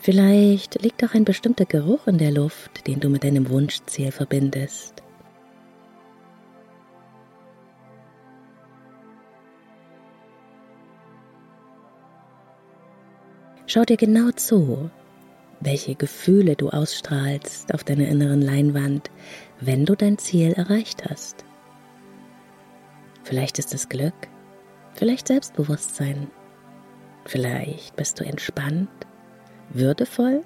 Vielleicht 0.00 0.80
liegt 0.82 1.04
auch 1.04 1.14
ein 1.14 1.24
bestimmter 1.24 1.64
Geruch 1.64 2.06
in 2.06 2.18
der 2.18 2.30
Luft, 2.30 2.86
den 2.86 3.00
du 3.00 3.08
mit 3.08 3.24
deinem 3.24 3.50
Wunschziel 3.50 4.12
verbindest. 4.12 5.02
Schau 13.66 13.84
dir 13.84 13.98
genau 13.98 14.30
zu, 14.30 14.88
welche 15.60 15.94
Gefühle 15.94 16.56
du 16.56 16.70
ausstrahlst 16.70 17.74
auf 17.74 17.84
deiner 17.84 18.08
inneren 18.08 18.40
Leinwand, 18.40 19.10
wenn 19.60 19.84
du 19.84 19.94
dein 19.94 20.16
Ziel 20.16 20.52
erreicht 20.52 21.04
hast. 21.10 21.44
Vielleicht 23.24 23.58
ist 23.58 23.74
es 23.74 23.90
Glück, 23.90 24.14
vielleicht 24.94 25.28
Selbstbewusstsein, 25.28 26.28
vielleicht 27.26 27.94
bist 27.96 28.18
du 28.20 28.24
entspannt, 28.24 28.88
würdevoll. 29.70 30.42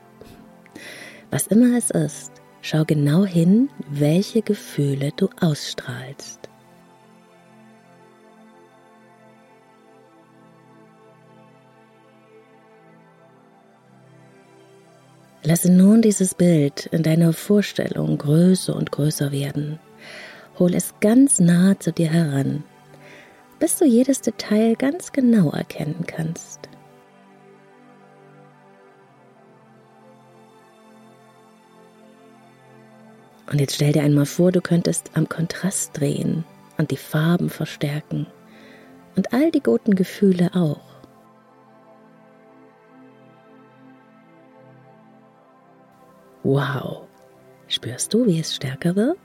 Was 1.30 1.46
immer 1.46 1.76
es 1.76 1.90
ist, 1.90 2.32
schau 2.60 2.84
genau 2.84 3.24
hin, 3.24 3.70
welche 3.90 4.42
Gefühle 4.42 5.12
du 5.16 5.28
ausstrahlst. 5.40 6.42
Lasse 15.44 15.72
nun 15.72 16.02
dieses 16.02 16.34
Bild 16.34 16.86
in 16.86 17.02
deiner 17.02 17.32
Vorstellung 17.32 18.16
größer 18.16 18.76
und 18.76 18.92
größer 18.92 19.32
werden. 19.32 19.80
Hol 20.58 20.74
es 20.74 20.94
ganz 21.00 21.40
nah 21.40 21.78
zu 21.80 21.92
dir 21.92 22.08
heran, 22.08 22.62
bis 23.58 23.76
du 23.76 23.84
jedes 23.84 24.20
Detail 24.20 24.76
ganz 24.76 25.10
genau 25.10 25.50
erkennen 25.50 26.04
kannst. 26.06 26.68
Und 33.52 33.60
jetzt 33.60 33.74
stell 33.74 33.92
dir 33.92 34.02
einmal 34.02 34.24
vor, 34.24 34.50
du 34.50 34.62
könntest 34.62 35.10
am 35.12 35.28
Kontrast 35.28 36.00
drehen 36.00 36.44
und 36.78 36.90
die 36.90 36.96
Farben 36.96 37.50
verstärken 37.50 38.26
und 39.14 39.34
all 39.34 39.50
die 39.50 39.62
guten 39.62 39.94
Gefühle 39.94 40.50
auch. 40.54 40.80
Wow! 46.42 47.02
Spürst 47.68 48.14
du, 48.14 48.24
wie 48.24 48.40
es 48.40 48.56
stärker 48.56 48.96
wird? 48.96 49.18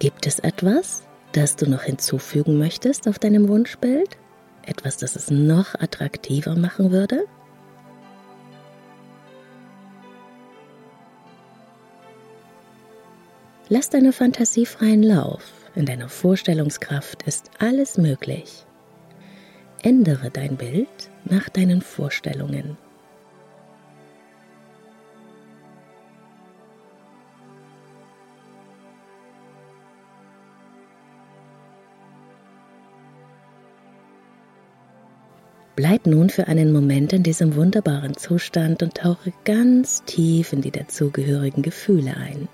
Gibt 0.00 0.26
es 0.26 0.40
etwas, 0.40 1.04
das 1.30 1.54
du 1.54 1.70
noch 1.70 1.82
hinzufügen 1.82 2.58
möchtest 2.58 3.06
auf 3.06 3.20
deinem 3.20 3.48
Wunschbild? 3.48 4.18
Etwas, 4.66 4.96
das 4.96 5.16
es 5.16 5.30
noch 5.30 5.74
attraktiver 5.76 6.56
machen 6.56 6.90
würde? 6.90 7.24
Lass 13.68 13.90
deine 13.90 14.12
Fantasie 14.12 14.66
freien 14.66 15.02
Lauf. 15.02 15.52
In 15.74 15.86
deiner 15.86 16.08
Vorstellungskraft 16.08 17.22
ist 17.24 17.50
alles 17.58 17.98
möglich. 17.98 18.64
Ändere 19.82 20.30
dein 20.30 20.56
Bild 20.56 21.10
nach 21.24 21.48
deinen 21.48 21.80
Vorstellungen. 21.82 22.76
Bleib 35.76 36.06
nun 36.06 36.30
für 36.30 36.46
einen 36.48 36.72
Moment 36.72 37.12
in 37.12 37.22
diesem 37.22 37.54
wunderbaren 37.54 38.16
Zustand 38.16 38.82
und 38.82 38.94
tauche 38.94 39.34
ganz 39.44 40.02
tief 40.04 40.54
in 40.54 40.62
die 40.62 40.70
dazugehörigen 40.70 41.62
Gefühle 41.62 42.16
ein. 42.16 42.48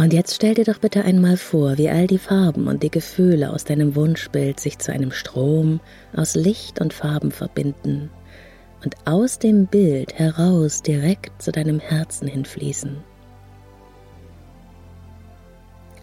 Und 0.00 0.14
jetzt 0.14 0.34
stell 0.34 0.54
dir 0.54 0.64
doch 0.64 0.78
bitte 0.78 1.04
einmal 1.04 1.36
vor, 1.36 1.76
wie 1.76 1.90
all 1.90 2.06
die 2.06 2.16
Farben 2.16 2.68
und 2.68 2.82
die 2.82 2.90
Gefühle 2.90 3.52
aus 3.52 3.64
deinem 3.64 3.94
Wunschbild 3.96 4.58
sich 4.58 4.78
zu 4.78 4.90
einem 4.90 5.12
Strom 5.12 5.78
aus 6.16 6.34
Licht 6.36 6.80
und 6.80 6.94
Farben 6.94 7.30
verbinden 7.30 8.08
und 8.82 8.94
aus 9.04 9.38
dem 9.38 9.66
Bild 9.66 10.18
heraus 10.18 10.80
direkt 10.80 11.42
zu 11.42 11.52
deinem 11.52 11.80
Herzen 11.80 12.28
hinfließen. 12.28 12.96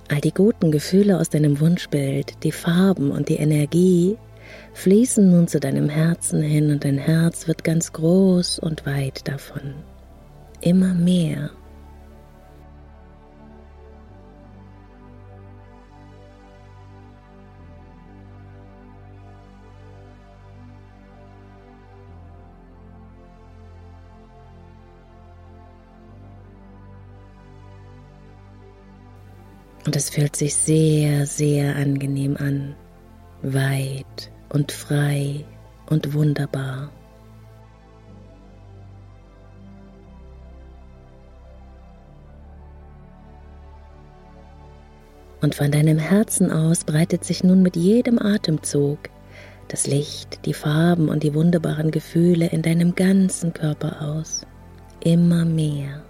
All 0.10 0.22
die 0.22 0.32
guten 0.32 0.72
Gefühle 0.72 1.20
aus 1.20 1.30
deinem 1.30 1.60
Wunschbild, 1.60 2.44
die 2.44 2.52
Farben 2.52 3.10
und 3.10 3.30
die 3.30 3.38
Energie 3.38 4.16
fließen 4.74 5.28
nun 5.28 5.48
zu 5.48 5.60
deinem 5.60 5.90
Herzen 5.90 6.44
hin 6.44 6.70
und 6.70 6.84
dein 6.84 7.00
Herz 7.00 7.48
wird 7.48 7.64
ganz 7.64 7.94
groß 7.94 8.60
und 8.60 8.86
weit 8.86 9.28
davon. 9.28 9.74
Immer 10.62 10.94
mehr 10.94 11.50
Und 29.88 29.96
es 29.96 30.10
fühlt 30.10 30.36
sich 30.36 30.54
sehr, 30.54 31.26
sehr 31.26 31.78
angenehm 31.78 32.36
an, 32.36 32.76
weit 33.42 34.30
und 34.50 34.74
frei 34.74 35.46
und 35.90 36.14
wunderbar. 36.14 36.92
Und 45.40 45.56
von 45.56 45.72
deinem 45.72 46.00
Herzen 46.00 46.52
aus 46.52 46.84
breitet 46.84 47.24
sich 47.24 47.46
nun 47.46 47.62
mit 47.62 47.78
jedem 47.78 48.20
Atemzug 48.20 49.00
das 49.70 49.88
Licht, 49.88 50.46
die 50.46 50.54
Farben 50.54 51.08
und 51.08 51.24
die 51.24 51.34
wunderbaren 51.34 51.92
Gefühle 51.92 52.48
in 52.48 52.62
deinem 52.62 52.94
ganzen 52.94 53.54
Körper 53.54 54.02
aus. 54.02 54.46
Immer 55.00 55.46
mehr. 55.46 56.04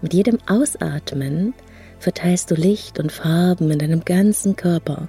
Mit 0.00 0.14
jedem 0.14 0.38
Ausatmen 0.46 1.54
verteilst 1.98 2.50
du 2.50 2.54
Licht 2.54 3.00
und 3.00 3.10
Farben 3.10 3.70
in 3.70 3.78
deinem 3.78 4.04
ganzen 4.04 4.54
Körper. 4.54 5.08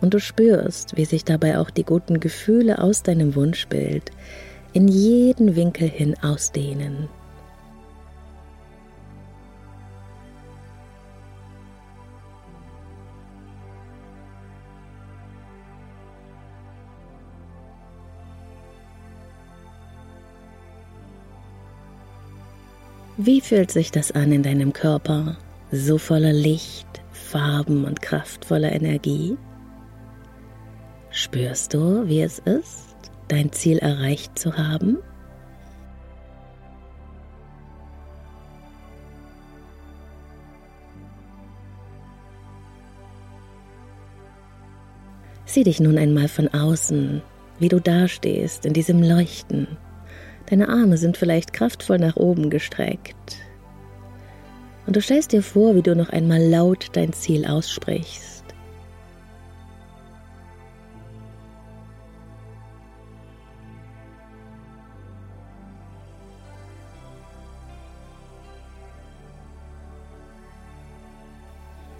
Und 0.00 0.14
du 0.14 0.20
spürst, 0.20 0.96
wie 0.96 1.04
sich 1.04 1.24
dabei 1.24 1.58
auch 1.58 1.70
die 1.70 1.84
guten 1.84 2.20
Gefühle 2.20 2.78
aus 2.78 3.02
deinem 3.02 3.34
Wunschbild 3.34 4.10
in 4.72 4.88
jeden 4.88 5.56
Winkel 5.56 5.88
hin 5.88 6.14
ausdehnen. 6.22 7.08
Wie 23.20 23.40
fühlt 23.40 23.72
sich 23.72 23.90
das 23.90 24.12
an 24.12 24.30
in 24.30 24.44
deinem 24.44 24.72
Körper? 24.72 25.36
So 25.72 25.98
voller 25.98 26.32
Licht, 26.32 26.86
Farben 27.10 27.84
und 27.84 28.00
kraftvoller 28.00 28.70
Energie? 28.70 29.36
Spürst 31.10 31.74
du, 31.74 32.06
wie 32.06 32.22
es 32.22 32.38
ist, 32.38 32.94
dein 33.26 33.50
Ziel 33.50 33.78
erreicht 33.78 34.38
zu 34.38 34.56
haben? 34.56 34.98
Sieh 45.44 45.64
dich 45.64 45.80
nun 45.80 45.98
einmal 45.98 46.28
von 46.28 46.46
außen, 46.46 47.20
wie 47.58 47.68
du 47.68 47.80
dastehst 47.80 48.64
in 48.64 48.74
diesem 48.74 49.02
Leuchten. 49.02 49.76
Deine 50.48 50.70
Arme 50.70 50.96
sind 50.96 51.18
vielleicht 51.18 51.52
kraftvoll 51.52 51.98
nach 51.98 52.16
oben 52.16 52.48
gestreckt. 52.48 53.36
Und 54.86 54.96
du 54.96 55.02
stellst 55.02 55.32
dir 55.32 55.42
vor, 55.42 55.74
wie 55.74 55.82
du 55.82 55.94
noch 55.94 56.08
einmal 56.08 56.42
laut 56.42 56.86
dein 56.94 57.12
Ziel 57.12 57.44
aussprichst. 57.44 58.44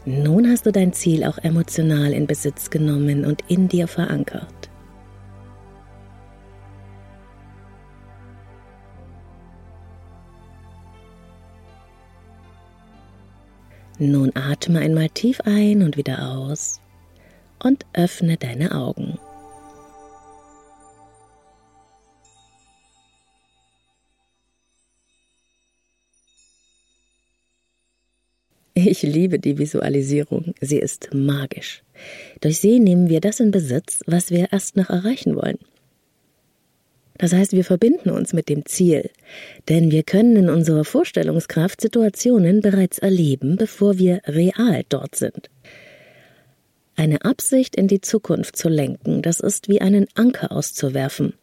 Nun 0.07 0.51
hast 0.51 0.65
du 0.65 0.73
dein 0.73 0.95
Ziel 0.95 1.25
auch 1.25 1.37
emotional 1.37 2.15
in 2.15 2.27
Besitz 2.27 2.71
genommen 2.71 3.27
und 3.27 3.43
in 3.49 3.69
dir 3.69 3.87
verankert. 3.87 4.58
Nun 14.01 14.31
atme 14.37 14.79
einmal 14.79 15.09
tief 15.09 15.41
ein 15.45 15.83
und 15.83 15.97
wieder 15.97 16.31
aus 16.31 16.81
und 17.59 17.85
öffne 17.93 18.37
deine 18.37 18.73
Augen. 18.73 19.19
Ich 28.75 29.03
liebe 29.03 29.41
die 29.41 29.59
Visualisierung. 29.59 30.55
Sie 30.61 30.79
ist 30.79 31.13
magisch. 31.13 31.83
Durch 32.41 32.61
sie 32.61 32.79
nehmen 32.79 33.09
wir 33.09 33.21
das 33.21 33.41
in 33.41 33.51
Besitz, 33.51 34.05
was 34.07 34.31
wir 34.31 34.53
erst 34.53 34.77
noch 34.77 34.91
erreichen 34.91 35.35
wollen. 35.35 35.59
Das 37.19 37.33
heißt, 37.33 37.53
wir 37.53 37.65
verbinden 37.65 38.11
uns 38.11 38.33
mit 38.33 38.49
dem 38.49 38.65
Ziel, 38.65 39.11
denn 39.69 39.91
wir 39.91 40.05
können 40.05 40.37
in 40.37 40.49
unserer 40.49 40.85
Vorstellungskraft 40.85 41.81
Situationen 41.81 42.61
bereits 42.61 42.99
erleben, 42.99 43.57
bevor 43.57 43.99
wir 43.99 44.21
real 44.27 44.83
dort 44.89 45.17
sind. 45.17 45.51
Eine 46.95 47.25
Absicht 47.25 47.77
in 47.77 47.89
die 47.89 48.01
Zukunft 48.01 48.57
zu 48.57 48.69
lenken, 48.69 49.23
das 49.23 49.41
ist 49.41 49.69
wie 49.69 49.81
einen 49.81 50.07
Anker 50.15 50.53
auszuwerfen. 50.53 51.35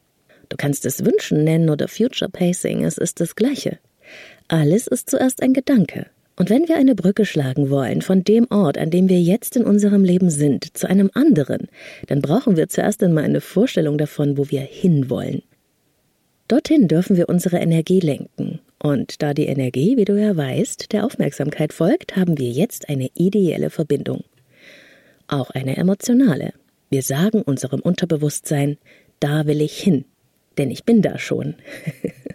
Du 0.50 0.58
kannst 0.58 0.86
es 0.86 1.06
Wünschen 1.06 1.44
nennen 1.44 1.70
oder 1.70 1.88
Future 1.88 2.30
Pacing, 2.30 2.84
es 2.84 2.98
ist 2.98 3.20
das 3.20 3.36
Gleiche. 3.36 3.78
Alles 4.48 4.88
ist 4.88 5.10
zuerst 5.10 5.42
ein 5.42 5.54
Gedanke, 5.54 6.08
und 6.38 6.50
wenn 6.50 6.68
wir 6.68 6.76
eine 6.76 6.96
Brücke 6.96 7.26
schlagen 7.26 7.70
wollen 7.70 8.02
von 8.02 8.24
dem 8.24 8.48
Ort, 8.50 8.78
an 8.78 8.90
dem 8.90 9.08
wir 9.08 9.22
jetzt 9.22 9.56
in 9.56 9.64
unserem 9.64 10.04
Leben 10.04 10.30
sind, 10.30 10.78
zu 10.78 10.88
einem 10.88 11.10
anderen, 11.14 11.68
dann 12.08 12.22
brauchen 12.22 12.58
wir 12.58 12.68
zuerst 12.68 13.02
einmal 13.04 13.24
eine 13.24 13.42
Vorstellung 13.42 13.98
davon, 13.98 14.38
wo 14.38 14.50
wir 14.50 14.62
hinwollen. 14.62 15.42
Dorthin 16.48 16.88
dürfen 16.88 17.18
wir 17.18 17.28
unsere 17.28 17.58
Energie 17.58 18.00
lenken. 18.00 18.60
Und 18.82 19.24
da 19.24 19.34
die 19.34 19.48
Energie, 19.48 19.98
wie 19.98 20.06
du 20.06 20.20
ja 20.20 20.38
weißt, 20.38 20.92
der 20.92 21.06
Aufmerksamkeit 21.06 21.74
folgt, 21.74 22.16
haben 22.16 22.38
wir 22.38 22.50
jetzt 22.50 22.88
eine 22.88 23.10
ideelle 23.16 23.72
Verbindung. 23.72 24.24
Auch 25.28 25.50
eine 25.50 25.76
emotionale. 25.78 26.54
Wir 26.92 27.02
sagen 27.02 27.42
unserem 27.42 27.80
Unterbewusstsein, 27.80 28.78
da 29.20 29.48
will 29.48 29.62
ich 29.62 29.80
hin, 29.80 30.06
denn 30.60 30.70
ich 30.70 30.84
bin 30.84 31.02
da 31.02 31.18
schon. 31.18 31.56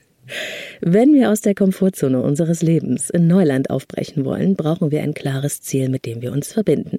Wenn 0.81 1.15
wir 1.15 1.31
aus 1.31 1.41
der 1.41 1.55
Komfortzone 1.55 2.21
unseres 2.21 2.63
Lebens 2.63 3.11
in 3.11 3.29
Neuland 3.29 3.71
aufbrechen 3.71 4.25
wollen, 4.25 4.57
brauchen 4.57 4.91
wir 4.91 5.03
ein 5.03 5.15
klares 5.15 5.61
Ziel, 5.61 5.89
mit 5.89 6.05
dem 6.05 6.21
wir 6.21 6.33
uns 6.33 6.53
verbinden. 6.53 6.99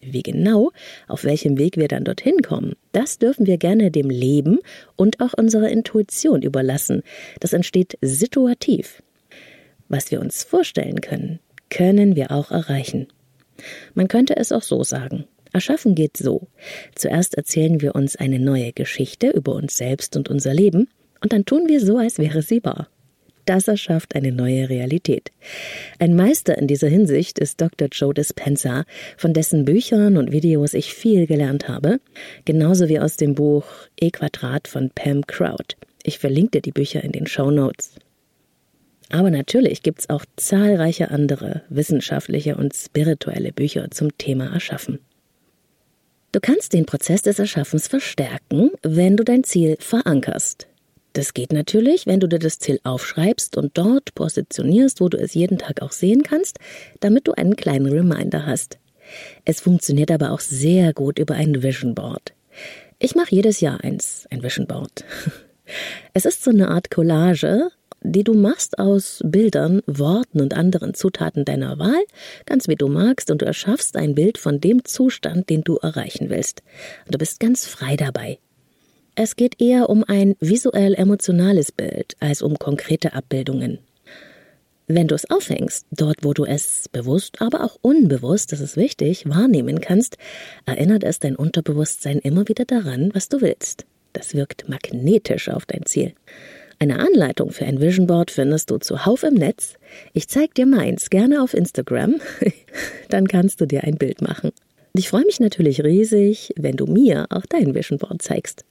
Wie 0.00 0.22
genau, 0.22 0.72
auf 1.08 1.24
welchem 1.24 1.58
Weg 1.58 1.76
wir 1.76 1.88
dann 1.88 2.04
dorthin 2.04 2.42
kommen, 2.42 2.74
das 2.92 3.18
dürfen 3.18 3.46
wir 3.46 3.58
gerne 3.58 3.90
dem 3.90 4.10
Leben 4.10 4.60
und 4.94 5.20
auch 5.20 5.32
unserer 5.36 5.68
Intuition 5.68 6.42
überlassen. 6.42 7.02
Das 7.40 7.52
entsteht 7.52 7.98
situativ. 8.00 9.02
Was 9.88 10.10
wir 10.10 10.20
uns 10.20 10.44
vorstellen 10.44 11.00
können, 11.00 11.40
können 11.70 12.16
wir 12.16 12.30
auch 12.30 12.50
erreichen. 12.50 13.08
Man 13.94 14.08
könnte 14.08 14.36
es 14.36 14.52
auch 14.52 14.62
so 14.62 14.84
sagen. 14.84 15.26
Erschaffen 15.52 15.94
geht 15.94 16.16
so. 16.16 16.48
Zuerst 16.94 17.34
erzählen 17.34 17.80
wir 17.80 17.94
uns 17.94 18.16
eine 18.16 18.38
neue 18.38 18.72
Geschichte 18.72 19.30
über 19.30 19.54
uns 19.54 19.76
selbst 19.76 20.16
und 20.16 20.28
unser 20.28 20.52
Leben, 20.52 20.88
und 21.22 21.32
dann 21.32 21.46
tun 21.46 21.66
wir 21.66 21.80
so, 21.80 21.96
als 21.96 22.18
wäre 22.18 22.42
sie 22.42 22.62
wahr. 22.62 22.88
Das 23.46 23.68
erschafft 23.68 24.16
eine 24.16 24.32
neue 24.32 24.68
Realität. 24.68 25.30
Ein 26.00 26.16
Meister 26.16 26.58
in 26.58 26.66
dieser 26.66 26.88
Hinsicht 26.88 27.38
ist 27.38 27.60
Dr. 27.60 27.88
Joe 27.92 28.12
Dispenza, 28.12 28.84
von 29.16 29.32
dessen 29.32 29.64
Büchern 29.64 30.16
und 30.16 30.32
Videos 30.32 30.74
ich 30.74 30.92
viel 30.92 31.28
gelernt 31.28 31.68
habe, 31.68 32.00
genauso 32.44 32.88
wie 32.88 32.98
aus 32.98 33.16
dem 33.16 33.36
Buch 33.36 33.64
E 34.00 34.10
Quadrat 34.10 34.66
von 34.66 34.90
Pam 34.90 35.24
Crowd. 35.28 35.76
Ich 36.02 36.18
verlinke 36.18 36.58
dir 36.58 36.62
die 36.62 36.72
Bücher 36.72 37.04
in 37.04 37.12
den 37.12 37.28
Show 37.28 37.52
Notes. 37.52 37.94
Aber 39.10 39.30
natürlich 39.30 39.84
gibt's 39.84 40.10
auch 40.10 40.24
zahlreiche 40.34 41.12
andere 41.12 41.62
wissenschaftliche 41.68 42.56
und 42.56 42.74
spirituelle 42.74 43.52
Bücher 43.52 43.92
zum 43.92 44.18
Thema 44.18 44.52
Erschaffen. 44.52 44.98
Du 46.32 46.40
kannst 46.40 46.72
den 46.72 46.84
Prozess 46.84 47.22
des 47.22 47.38
Erschaffens 47.38 47.86
verstärken, 47.86 48.72
wenn 48.82 49.16
du 49.16 49.22
dein 49.22 49.44
Ziel 49.44 49.76
verankerst. 49.78 50.66
Das 51.16 51.32
geht 51.32 51.50
natürlich, 51.50 52.04
wenn 52.04 52.20
du 52.20 52.26
dir 52.26 52.38
das 52.38 52.58
Ziel 52.58 52.78
aufschreibst 52.84 53.56
und 53.56 53.78
dort 53.78 54.14
positionierst, 54.14 55.00
wo 55.00 55.08
du 55.08 55.16
es 55.16 55.32
jeden 55.32 55.56
Tag 55.56 55.80
auch 55.80 55.92
sehen 55.92 56.22
kannst, 56.22 56.58
damit 57.00 57.26
du 57.26 57.32
einen 57.32 57.56
kleinen 57.56 57.90
Reminder 57.90 58.44
hast. 58.44 58.76
Es 59.46 59.62
funktioniert 59.62 60.10
aber 60.10 60.30
auch 60.32 60.40
sehr 60.40 60.92
gut 60.92 61.18
über 61.18 61.34
ein 61.34 61.62
Vision 61.62 61.94
Board. 61.94 62.34
Ich 62.98 63.14
mache 63.14 63.34
jedes 63.34 63.60
Jahr 63.60 63.82
eins, 63.82 64.26
ein 64.30 64.42
Vision 64.42 64.66
Board. 64.66 65.04
Es 66.12 66.26
ist 66.26 66.44
so 66.44 66.50
eine 66.50 66.68
Art 66.68 66.90
Collage, 66.92 67.70
die 68.00 68.22
du 68.22 68.34
machst 68.34 68.78
aus 68.78 69.20
Bildern, 69.24 69.80
Worten 69.86 70.40
und 70.40 70.54
anderen 70.54 70.94
Zutaten 70.94 71.44
deiner 71.44 71.78
Wahl, 71.80 72.04
ganz 72.44 72.68
wie 72.68 72.76
du 72.76 72.86
magst, 72.86 73.32
und 73.32 73.42
du 73.42 73.46
erschaffst 73.46 73.96
ein 73.96 74.14
Bild 74.14 74.38
von 74.38 74.60
dem 74.60 74.84
Zustand, 74.84 75.50
den 75.50 75.62
du 75.62 75.76
erreichen 75.78 76.30
willst. 76.30 76.62
Und 77.06 77.14
du 77.14 77.18
bist 77.18 77.40
ganz 77.40 77.66
frei 77.66 77.96
dabei. 77.96 78.38
Es 79.18 79.34
geht 79.34 79.62
eher 79.62 79.88
um 79.88 80.04
ein 80.06 80.36
visuell-emotionales 80.40 81.72
Bild 81.72 82.14
als 82.20 82.42
um 82.42 82.58
konkrete 82.58 83.14
Abbildungen. 83.14 83.78
Wenn 84.88 85.08
du 85.08 85.14
es 85.14 85.30
aufhängst, 85.30 85.86
dort 85.90 86.18
wo 86.22 86.34
du 86.34 86.44
es 86.44 86.90
bewusst, 86.92 87.40
aber 87.40 87.64
auch 87.64 87.78
unbewusst, 87.80 88.52
das 88.52 88.60
ist 88.60 88.76
wichtig, 88.76 89.26
wahrnehmen 89.26 89.80
kannst, 89.80 90.18
erinnert 90.66 91.02
es 91.02 91.18
dein 91.18 91.34
Unterbewusstsein 91.34 92.18
immer 92.18 92.46
wieder 92.46 92.66
daran, 92.66 93.10
was 93.14 93.30
du 93.30 93.40
willst. 93.40 93.86
Das 94.12 94.34
wirkt 94.34 94.68
magnetisch 94.68 95.48
auf 95.48 95.64
dein 95.64 95.86
Ziel. 95.86 96.12
Eine 96.78 96.98
Anleitung 96.98 97.52
für 97.52 97.64
ein 97.64 97.80
Vision 97.80 98.06
Board 98.06 98.30
findest 98.30 98.70
du 98.70 98.76
zuhauf 98.76 99.22
im 99.22 99.34
Netz. 99.34 99.76
Ich 100.12 100.28
zeig 100.28 100.54
dir 100.54 100.66
meins 100.66 101.08
gerne 101.08 101.42
auf 101.42 101.54
Instagram. 101.54 102.16
Dann 103.08 103.26
kannst 103.28 103.62
du 103.62 103.66
dir 103.66 103.84
ein 103.84 103.96
Bild 103.96 104.20
machen. 104.20 104.50
Und 104.50 104.98
ich 104.98 105.08
freue 105.08 105.24
mich 105.24 105.40
natürlich 105.40 105.82
riesig, 105.82 106.52
wenn 106.56 106.76
du 106.76 106.84
mir 106.84 107.24
auch 107.30 107.46
dein 107.46 107.74
Vision 107.74 107.98
Board 107.98 108.20
zeigst. 108.20 108.66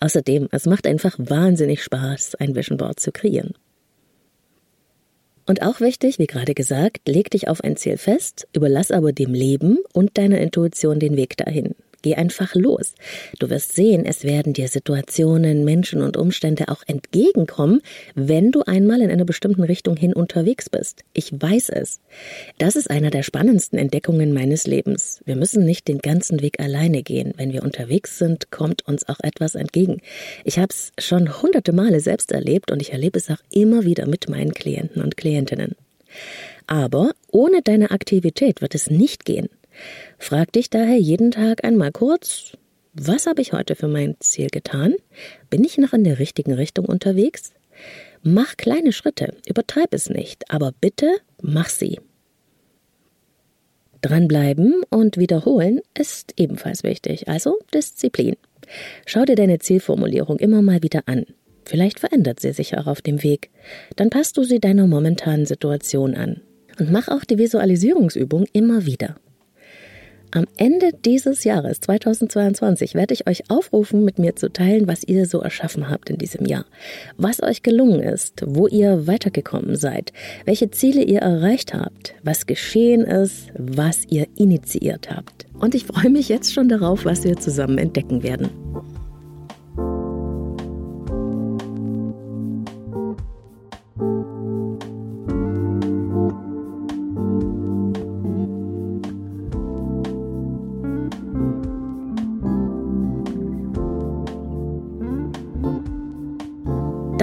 Außerdem, 0.00 0.48
es 0.50 0.66
macht 0.66 0.86
einfach 0.86 1.16
wahnsinnig 1.18 1.82
Spaß, 1.82 2.36
ein 2.36 2.54
Vision 2.54 2.78
Board 2.78 3.00
zu 3.00 3.12
kreieren. 3.12 3.54
Und 5.46 5.62
auch 5.62 5.80
wichtig, 5.80 6.18
wie 6.18 6.26
gerade 6.26 6.54
gesagt, 6.54 7.08
leg 7.08 7.30
dich 7.30 7.48
auf 7.48 7.62
ein 7.64 7.76
Ziel 7.76 7.96
fest, 7.96 8.46
überlass 8.54 8.90
aber 8.90 9.12
dem 9.12 9.34
Leben 9.34 9.78
und 9.92 10.16
deiner 10.16 10.38
Intuition 10.38 11.00
den 11.00 11.16
Weg 11.16 11.36
dahin. 11.36 11.74
Geh 12.02 12.16
einfach 12.16 12.54
los. 12.54 12.94
Du 13.38 13.48
wirst 13.48 13.74
sehen, 13.74 14.04
es 14.04 14.24
werden 14.24 14.52
dir 14.52 14.68
Situationen, 14.68 15.64
Menschen 15.64 16.02
und 16.02 16.16
Umstände 16.16 16.68
auch 16.68 16.82
entgegenkommen, 16.86 17.80
wenn 18.14 18.50
du 18.50 18.62
einmal 18.62 19.00
in 19.00 19.10
einer 19.10 19.24
bestimmten 19.24 19.62
Richtung 19.62 19.96
hin 19.96 20.12
unterwegs 20.12 20.68
bist. 20.68 21.04
Ich 21.12 21.32
weiß 21.32 21.68
es. 21.70 22.00
Das 22.58 22.74
ist 22.74 22.90
einer 22.90 23.10
der 23.10 23.22
spannendsten 23.22 23.78
Entdeckungen 23.78 24.32
meines 24.32 24.66
Lebens. 24.66 25.20
Wir 25.24 25.36
müssen 25.36 25.64
nicht 25.64 25.86
den 25.86 25.98
ganzen 25.98 26.42
Weg 26.42 26.60
alleine 26.60 27.02
gehen. 27.02 27.34
Wenn 27.36 27.52
wir 27.52 27.62
unterwegs 27.62 28.18
sind, 28.18 28.50
kommt 28.50 28.86
uns 28.86 29.08
auch 29.08 29.20
etwas 29.22 29.54
entgegen. 29.54 30.00
Ich 30.44 30.58
habe 30.58 30.68
es 30.70 30.92
schon 30.98 31.40
hunderte 31.40 31.72
Male 31.72 32.00
selbst 32.00 32.32
erlebt 32.32 32.72
und 32.72 32.82
ich 32.82 32.92
erlebe 32.92 33.18
es 33.18 33.30
auch 33.30 33.42
immer 33.50 33.84
wieder 33.84 34.06
mit 34.06 34.28
meinen 34.28 34.52
Klienten 34.52 35.02
und 35.02 35.16
Klientinnen. 35.16 35.76
Aber 36.66 37.12
ohne 37.30 37.62
deine 37.62 37.90
Aktivität 37.90 38.60
wird 38.60 38.74
es 38.74 38.90
nicht 38.90 39.24
gehen. 39.24 39.48
Frag 40.22 40.52
dich 40.52 40.70
daher 40.70 40.98
jeden 40.98 41.32
Tag 41.32 41.64
einmal 41.64 41.90
kurz, 41.90 42.52
was 42.94 43.26
habe 43.26 43.42
ich 43.42 43.52
heute 43.52 43.74
für 43.74 43.88
mein 43.88 44.14
Ziel 44.20 44.50
getan? 44.50 44.94
Bin 45.50 45.64
ich 45.64 45.78
noch 45.78 45.92
in 45.92 46.04
der 46.04 46.20
richtigen 46.20 46.52
Richtung 46.52 46.84
unterwegs? 46.84 47.52
Mach 48.22 48.56
kleine 48.56 48.92
Schritte, 48.92 49.34
übertreib 49.48 49.92
es 49.92 50.08
nicht, 50.10 50.48
aber 50.48 50.72
bitte 50.80 51.16
mach 51.42 51.68
sie. 51.68 51.98
Dranbleiben 54.00 54.82
und 54.90 55.16
wiederholen 55.16 55.80
ist 55.98 56.34
ebenfalls 56.36 56.84
wichtig, 56.84 57.26
also 57.28 57.58
Disziplin. 57.74 58.36
Schau 59.06 59.24
dir 59.24 59.34
deine 59.34 59.58
Zielformulierung 59.58 60.38
immer 60.38 60.62
mal 60.62 60.84
wieder 60.84 61.02
an. 61.06 61.26
Vielleicht 61.64 61.98
verändert 61.98 62.38
sie 62.38 62.52
sich 62.52 62.78
auch 62.78 62.86
auf 62.86 63.02
dem 63.02 63.24
Weg. 63.24 63.50
Dann 63.96 64.08
passt 64.08 64.36
du 64.36 64.44
sie 64.44 64.60
deiner 64.60 64.86
momentanen 64.86 65.46
Situation 65.46 66.14
an. 66.14 66.42
Und 66.78 66.92
mach 66.92 67.08
auch 67.08 67.24
die 67.24 67.38
Visualisierungsübung 67.38 68.46
immer 68.52 68.86
wieder. 68.86 69.16
Am 70.34 70.46
Ende 70.56 70.92
dieses 71.04 71.44
Jahres 71.44 71.80
2022 71.80 72.94
werde 72.94 73.12
ich 73.12 73.28
euch 73.28 73.50
aufrufen, 73.50 74.02
mit 74.02 74.18
mir 74.18 74.34
zu 74.34 74.50
teilen, 74.50 74.88
was 74.88 75.04
ihr 75.04 75.26
so 75.26 75.42
erschaffen 75.42 75.90
habt 75.90 76.08
in 76.08 76.16
diesem 76.16 76.46
Jahr, 76.46 76.64
was 77.18 77.42
euch 77.42 77.62
gelungen 77.62 78.00
ist, 78.00 78.42
wo 78.46 78.66
ihr 78.66 79.06
weitergekommen 79.06 79.76
seid, 79.76 80.14
welche 80.46 80.70
Ziele 80.70 81.02
ihr 81.02 81.20
erreicht 81.20 81.74
habt, 81.74 82.14
was 82.22 82.46
geschehen 82.46 83.02
ist, 83.02 83.48
was 83.58 84.06
ihr 84.08 84.26
initiiert 84.34 85.10
habt. 85.10 85.44
Und 85.60 85.74
ich 85.74 85.84
freue 85.84 86.08
mich 86.08 86.30
jetzt 86.30 86.54
schon 86.54 86.70
darauf, 86.70 87.04
was 87.04 87.24
wir 87.24 87.36
zusammen 87.36 87.76
entdecken 87.76 88.22
werden. 88.22 88.48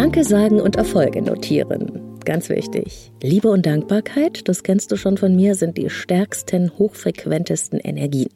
Danke 0.10 0.28
sagen 0.28 0.60
und 0.60 0.76
Erfolge 0.76 1.22
notieren. 1.22 2.18
Ganz 2.26 2.50
wichtig. 2.50 3.12
Liebe 3.22 3.48
und 3.48 3.68
Dankbarkeit, 3.68 4.48
das 4.48 4.64
kennst 4.64 4.92
du 4.92 4.96
schon 4.96 5.18
von 5.18 5.36
mir, 5.36 5.54
sind 5.54 5.78
die 5.78 5.92
stärksten, 5.92 6.72
hochfrequentesten 6.80 7.80
Energien. 7.80 8.32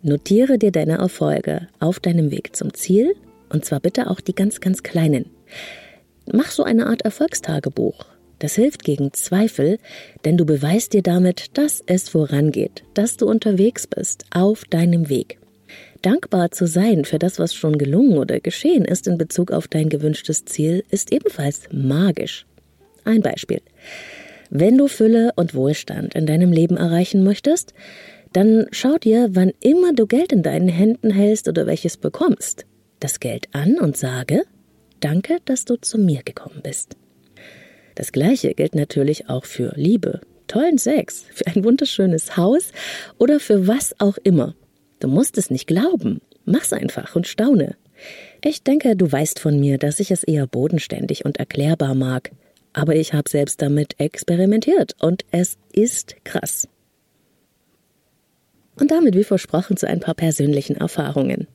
Notiere 0.00 0.56
dir 0.56 0.72
deine 0.72 0.96
Erfolge 0.96 1.68
auf 1.78 2.00
deinem 2.00 2.30
Weg 2.30 2.56
zum 2.56 2.72
Ziel 2.72 3.14
und 3.50 3.66
zwar 3.66 3.80
bitte 3.80 4.08
auch 4.08 4.22
die 4.22 4.34
ganz, 4.34 4.60
ganz 4.60 4.82
kleinen. 4.82 5.26
Mach 6.32 6.50
so 6.50 6.62
eine 6.64 6.86
Art 6.86 7.02
Erfolgstagebuch. 7.02 8.06
Das 8.38 8.54
hilft 8.54 8.82
gegen 8.82 9.12
Zweifel, 9.12 9.76
denn 10.24 10.38
du 10.38 10.46
beweist 10.46 10.94
dir 10.94 11.02
damit, 11.02 11.58
dass 11.58 11.82
es 11.84 12.08
vorangeht, 12.08 12.82
dass 12.94 13.18
du 13.18 13.28
unterwegs 13.28 13.86
bist 13.86 14.24
auf 14.30 14.64
deinem 14.64 15.10
Weg. 15.10 15.38
Dankbar 16.04 16.50
zu 16.50 16.66
sein 16.66 17.06
für 17.06 17.18
das, 17.18 17.38
was 17.38 17.54
schon 17.54 17.78
gelungen 17.78 18.18
oder 18.18 18.38
geschehen 18.38 18.84
ist 18.84 19.06
in 19.06 19.16
Bezug 19.16 19.50
auf 19.50 19.68
dein 19.68 19.88
gewünschtes 19.88 20.44
Ziel, 20.44 20.84
ist 20.90 21.14
ebenfalls 21.14 21.62
magisch. 21.72 22.44
Ein 23.04 23.22
Beispiel. 23.22 23.62
Wenn 24.50 24.76
du 24.76 24.86
Fülle 24.86 25.32
und 25.36 25.54
Wohlstand 25.54 26.14
in 26.14 26.26
deinem 26.26 26.52
Leben 26.52 26.76
erreichen 26.76 27.24
möchtest, 27.24 27.72
dann 28.34 28.66
schau 28.70 28.98
dir, 28.98 29.28
wann 29.30 29.52
immer 29.60 29.94
du 29.94 30.06
Geld 30.06 30.30
in 30.30 30.42
deinen 30.42 30.68
Händen 30.68 31.10
hältst 31.10 31.48
oder 31.48 31.66
welches 31.66 31.96
bekommst, 31.96 32.66
das 33.00 33.18
Geld 33.18 33.48
an 33.52 33.78
und 33.78 33.96
sage, 33.96 34.42
danke, 35.00 35.38
dass 35.46 35.64
du 35.64 35.76
zu 35.76 35.96
mir 35.96 36.22
gekommen 36.22 36.60
bist. 36.62 36.98
Das 37.94 38.12
gleiche 38.12 38.52
gilt 38.52 38.74
natürlich 38.74 39.30
auch 39.30 39.46
für 39.46 39.72
Liebe, 39.74 40.20
tollen 40.48 40.76
Sex, 40.76 41.24
für 41.32 41.46
ein 41.46 41.64
wunderschönes 41.64 42.36
Haus 42.36 42.72
oder 43.16 43.40
für 43.40 43.66
was 43.66 43.98
auch 44.00 44.18
immer. 44.22 44.54
Du 45.04 45.10
musst 45.10 45.36
es 45.36 45.50
nicht 45.50 45.66
glauben. 45.66 46.22
Mach's 46.46 46.72
einfach 46.72 47.14
und 47.14 47.26
staune. 47.26 47.76
Ich 48.42 48.62
denke, 48.62 48.96
du 48.96 49.12
weißt 49.12 49.38
von 49.38 49.60
mir, 49.60 49.76
dass 49.76 50.00
ich 50.00 50.10
es 50.10 50.24
eher 50.24 50.46
bodenständig 50.46 51.26
und 51.26 51.36
erklärbar 51.36 51.94
mag. 51.94 52.30
Aber 52.72 52.96
ich 52.96 53.12
habe 53.12 53.28
selbst 53.28 53.60
damit 53.60 54.00
experimentiert 54.00 54.96
und 55.02 55.26
es 55.30 55.58
ist 55.72 56.16
krass. 56.24 56.68
Und 58.80 58.92
damit, 58.92 59.14
wie 59.14 59.24
versprochen, 59.24 59.76
zu 59.76 59.86
ein 59.86 60.00
paar 60.00 60.14
persönlichen 60.14 60.76
Erfahrungen. 60.76 61.48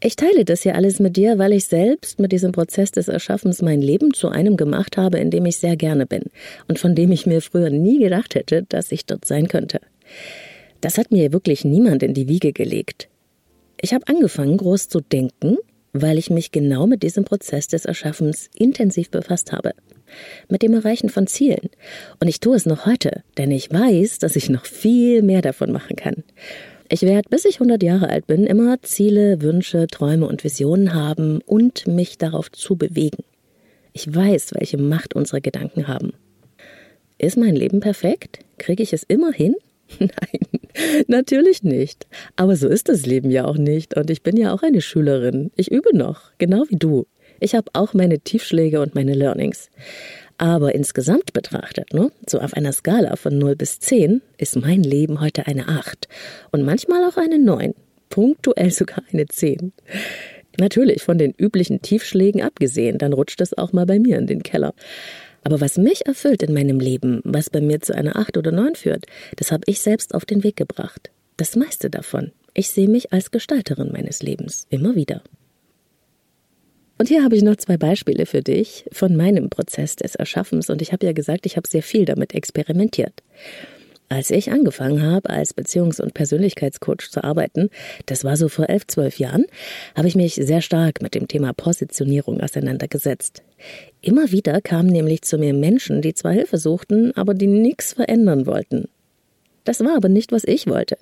Ich 0.00 0.14
teile 0.14 0.44
das 0.44 0.62
hier 0.62 0.76
alles 0.76 1.00
mit 1.00 1.16
dir, 1.16 1.38
weil 1.38 1.52
ich 1.52 1.64
selbst 1.64 2.20
mit 2.20 2.30
diesem 2.30 2.52
Prozess 2.52 2.92
des 2.92 3.08
Erschaffens 3.08 3.62
mein 3.62 3.82
Leben 3.82 4.14
zu 4.14 4.28
einem 4.28 4.56
gemacht 4.56 4.96
habe, 4.96 5.18
in 5.18 5.32
dem 5.32 5.44
ich 5.44 5.56
sehr 5.56 5.74
gerne 5.76 6.06
bin 6.06 6.22
und 6.68 6.78
von 6.78 6.94
dem 6.94 7.10
ich 7.10 7.26
mir 7.26 7.42
früher 7.42 7.70
nie 7.70 7.98
gedacht 7.98 8.36
hätte, 8.36 8.62
dass 8.68 8.92
ich 8.92 9.06
dort 9.06 9.24
sein 9.24 9.48
könnte. 9.48 9.80
Das 10.80 10.98
hat 10.98 11.10
mir 11.10 11.32
wirklich 11.32 11.64
niemand 11.64 12.02
in 12.02 12.14
die 12.14 12.28
Wiege 12.28 12.52
gelegt. 12.52 13.08
Ich 13.80 13.94
habe 13.94 14.08
angefangen, 14.08 14.56
groß 14.56 14.88
zu 14.88 15.00
denken, 15.00 15.56
weil 15.92 16.18
ich 16.18 16.30
mich 16.30 16.52
genau 16.52 16.86
mit 16.86 17.02
diesem 17.02 17.24
Prozess 17.24 17.68
des 17.68 17.84
Erschaffens 17.84 18.48
intensiv 18.54 19.10
befasst 19.10 19.52
habe. 19.52 19.72
Mit 20.48 20.62
dem 20.62 20.74
Erreichen 20.74 21.08
von 21.08 21.26
Zielen. 21.26 21.70
Und 22.20 22.28
ich 22.28 22.40
tue 22.40 22.56
es 22.56 22.66
noch 22.66 22.86
heute, 22.86 23.22
denn 23.38 23.50
ich 23.50 23.70
weiß, 23.70 24.18
dass 24.18 24.36
ich 24.36 24.48
noch 24.48 24.66
viel 24.66 25.22
mehr 25.22 25.42
davon 25.42 25.72
machen 25.72 25.96
kann. 25.96 26.24
Ich 26.88 27.02
werde, 27.02 27.28
bis 27.28 27.44
ich 27.44 27.56
100 27.56 27.82
Jahre 27.82 28.08
alt 28.08 28.26
bin, 28.26 28.46
immer 28.46 28.82
Ziele, 28.82 29.40
Wünsche, 29.42 29.86
Träume 29.86 30.26
und 30.26 30.42
Visionen 30.42 30.92
haben 30.92 31.40
und 31.46 31.86
mich 31.86 32.18
darauf 32.18 32.50
zu 32.50 32.74
bewegen. 32.76 33.22
Ich 33.92 34.12
weiß, 34.12 34.54
welche 34.54 34.78
Macht 34.78 35.14
unsere 35.14 35.40
Gedanken 35.40 35.86
haben. 35.86 36.12
Ist 37.18 37.36
mein 37.36 37.54
Leben 37.54 37.80
perfekt? 37.80 38.40
Kriege 38.58 38.82
ich 38.82 38.92
es 38.92 39.04
immer 39.04 39.32
hin? 39.32 39.54
Nein, 39.98 41.04
natürlich 41.08 41.62
nicht. 41.62 42.06
Aber 42.36 42.56
so 42.56 42.68
ist 42.68 42.88
das 42.88 43.06
Leben 43.06 43.30
ja 43.30 43.44
auch 43.44 43.56
nicht. 43.56 43.96
Und 43.96 44.10
ich 44.10 44.22
bin 44.22 44.36
ja 44.36 44.52
auch 44.52 44.62
eine 44.62 44.80
Schülerin. 44.80 45.50
Ich 45.56 45.70
übe 45.70 45.96
noch, 45.96 46.32
genau 46.38 46.64
wie 46.68 46.76
du. 46.76 47.06
Ich 47.40 47.54
habe 47.54 47.70
auch 47.72 47.94
meine 47.94 48.20
Tiefschläge 48.20 48.80
und 48.80 48.94
meine 48.94 49.14
Learnings. 49.14 49.70
Aber 50.38 50.74
insgesamt 50.74 51.32
betrachtet, 51.32 51.92
ne, 51.92 52.10
so 52.26 52.38
auf 52.38 52.54
einer 52.54 52.72
Skala 52.72 53.16
von 53.16 53.36
0 53.36 53.56
bis 53.56 53.78
10, 53.80 54.22
ist 54.38 54.56
mein 54.56 54.82
Leben 54.82 55.20
heute 55.20 55.46
eine 55.46 55.68
8 55.68 56.08
und 56.50 56.62
manchmal 56.62 57.04
auch 57.04 57.18
eine 57.18 57.38
9, 57.38 57.74
punktuell 58.08 58.70
sogar 58.70 59.02
eine 59.12 59.26
10. 59.26 59.72
Natürlich 60.58 61.02
von 61.02 61.18
den 61.18 61.34
üblichen 61.36 61.82
Tiefschlägen 61.82 62.40
abgesehen, 62.40 62.96
dann 62.96 63.12
rutscht 63.12 63.40
es 63.42 63.56
auch 63.56 63.72
mal 63.72 63.84
bei 63.86 63.98
mir 63.98 64.18
in 64.18 64.26
den 64.26 64.42
Keller. 64.42 64.72
Aber 65.42 65.60
was 65.60 65.78
mich 65.78 66.06
erfüllt 66.06 66.42
in 66.42 66.52
meinem 66.52 66.80
Leben, 66.80 67.20
was 67.24 67.50
bei 67.50 67.60
mir 67.60 67.80
zu 67.80 67.94
einer 67.94 68.16
Acht 68.16 68.36
oder 68.36 68.52
Neun 68.52 68.74
führt, 68.74 69.06
das 69.36 69.52
habe 69.52 69.62
ich 69.66 69.80
selbst 69.80 70.14
auf 70.14 70.24
den 70.24 70.44
Weg 70.44 70.56
gebracht. 70.56 71.10
Das 71.36 71.56
meiste 71.56 71.88
davon. 71.88 72.32
Ich 72.52 72.70
sehe 72.70 72.88
mich 72.88 73.12
als 73.12 73.30
Gestalterin 73.30 73.92
meines 73.92 74.22
Lebens, 74.22 74.66
immer 74.70 74.94
wieder. 74.94 75.22
Und 76.98 77.08
hier 77.08 77.24
habe 77.24 77.34
ich 77.34 77.42
noch 77.42 77.56
zwei 77.56 77.78
Beispiele 77.78 78.26
für 78.26 78.42
dich 78.42 78.84
von 78.92 79.16
meinem 79.16 79.48
Prozess 79.48 79.96
des 79.96 80.16
Erschaffens. 80.16 80.68
Und 80.68 80.82
ich 80.82 80.92
habe 80.92 81.06
ja 81.06 81.12
gesagt, 81.12 81.46
ich 81.46 81.56
habe 81.56 81.66
sehr 81.66 81.82
viel 81.82 82.04
damit 82.04 82.34
experimentiert. 82.34 83.22
Als 84.10 84.30
ich 84.30 84.50
angefangen 84.50 85.00
habe, 85.02 85.30
als 85.30 85.56
Beziehungs- 85.56 86.02
und 86.02 86.12
Persönlichkeitscoach 86.12 87.10
zu 87.10 87.24
arbeiten, 87.24 87.70
das 88.04 88.24
war 88.24 88.36
so 88.36 88.48
vor 88.48 88.68
elf, 88.68 88.86
zwölf 88.86 89.18
Jahren, 89.18 89.46
habe 89.96 90.08
ich 90.08 90.16
mich 90.16 90.34
sehr 90.34 90.60
stark 90.60 91.00
mit 91.00 91.14
dem 91.14 91.26
Thema 91.26 91.54
Positionierung 91.54 92.40
auseinandergesetzt. 92.40 93.44
Immer 94.02 94.30
wieder 94.32 94.60
kamen 94.60 94.88
nämlich 94.88 95.22
zu 95.22 95.38
mir 95.38 95.52
Menschen, 95.52 96.02
die 96.02 96.14
zwar 96.14 96.32
Hilfe 96.32 96.58
suchten, 96.58 97.12
aber 97.16 97.34
die 97.34 97.46
nichts 97.46 97.92
verändern 97.92 98.46
wollten. 98.46 98.88
Das 99.64 99.80
war 99.80 99.94
aber 99.94 100.08
nicht, 100.08 100.32
was 100.32 100.44
ich 100.44 100.66
wollte. 100.66 100.96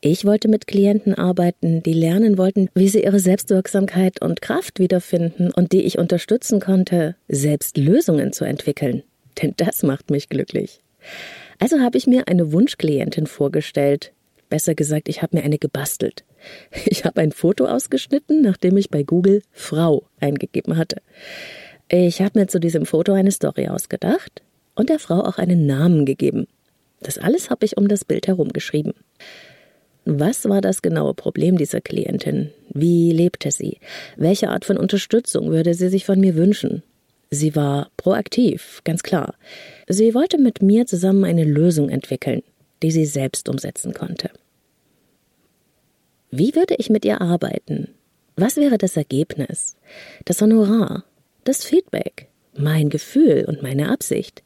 Ich 0.00 0.24
wollte 0.24 0.48
mit 0.48 0.66
Klienten 0.66 1.14
arbeiten, 1.14 1.82
die 1.82 1.94
lernen 1.94 2.36
wollten, 2.36 2.68
wie 2.74 2.88
sie 2.88 3.02
ihre 3.02 3.18
Selbstwirksamkeit 3.18 4.20
und 4.20 4.42
Kraft 4.42 4.78
wiederfinden 4.78 5.50
und 5.50 5.72
die 5.72 5.82
ich 5.82 5.98
unterstützen 5.98 6.60
konnte, 6.60 7.16
selbst 7.28 7.78
Lösungen 7.78 8.32
zu 8.32 8.44
entwickeln. 8.44 9.02
Denn 9.40 9.54
das 9.56 9.82
macht 9.82 10.10
mich 10.10 10.28
glücklich. 10.28 10.80
Also 11.58 11.80
habe 11.80 11.96
ich 11.96 12.06
mir 12.06 12.28
eine 12.28 12.52
Wunschklientin 12.52 13.26
vorgestellt. 13.26 14.12
Besser 14.50 14.74
gesagt, 14.74 15.08
ich 15.08 15.22
habe 15.22 15.38
mir 15.38 15.44
eine 15.44 15.58
gebastelt. 15.58 16.24
Ich 16.86 17.04
habe 17.04 17.20
ein 17.20 17.32
Foto 17.32 17.66
ausgeschnitten, 17.66 18.42
nachdem 18.42 18.76
ich 18.76 18.90
bei 18.90 19.04
Google 19.04 19.42
Frau 19.52 20.04
eingegeben 20.20 20.76
hatte. 20.76 21.00
Ich 21.94 22.22
habe 22.22 22.38
mir 22.38 22.46
zu 22.46 22.58
diesem 22.58 22.86
Foto 22.86 23.12
eine 23.12 23.30
Story 23.30 23.68
ausgedacht 23.68 24.40
und 24.74 24.88
der 24.88 24.98
Frau 24.98 25.20
auch 25.20 25.36
einen 25.36 25.66
Namen 25.66 26.06
gegeben. 26.06 26.46
Das 27.00 27.18
alles 27.18 27.50
habe 27.50 27.66
ich 27.66 27.76
um 27.76 27.86
das 27.86 28.06
Bild 28.06 28.28
herum 28.28 28.48
geschrieben. 28.48 28.94
Was 30.06 30.48
war 30.48 30.62
das 30.62 30.80
genaue 30.80 31.12
Problem 31.12 31.58
dieser 31.58 31.82
Klientin? 31.82 32.50
Wie 32.72 33.12
lebte 33.12 33.50
sie? 33.50 33.76
Welche 34.16 34.48
Art 34.48 34.64
von 34.64 34.78
Unterstützung 34.78 35.50
würde 35.50 35.74
sie 35.74 35.90
sich 35.90 36.06
von 36.06 36.18
mir 36.18 36.34
wünschen? 36.34 36.82
Sie 37.30 37.54
war 37.54 37.90
proaktiv, 37.98 38.80
ganz 38.84 39.02
klar. 39.02 39.34
Sie 39.86 40.14
wollte 40.14 40.38
mit 40.38 40.62
mir 40.62 40.86
zusammen 40.86 41.26
eine 41.26 41.44
Lösung 41.44 41.90
entwickeln, 41.90 42.42
die 42.82 42.90
sie 42.90 43.04
selbst 43.04 43.50
umsetzen 43.50 43.92
konnte. 43.92 44.30
Wie 46.30 46.54
würde 46.54 46.76
ich 46.78 46.88
mit 46.88 47.04
ihr 47.04 47.20
arbeiten? 47.20 47.88
Was 48.34 48.56
wäre 48.56 48.78
das 48.78 48.96
Ergebnis? 48.96 49.76
Das 50.24 50.40
Honorar? 50.40 51.04
Das 51.44 51.64
Feedback? 51.64 52.28
Mein 52.56 52.88
Gefühl 52.88 53.44
und 53.48 53.62
meine 53.62 53.90
Absicht? 53.90 54.44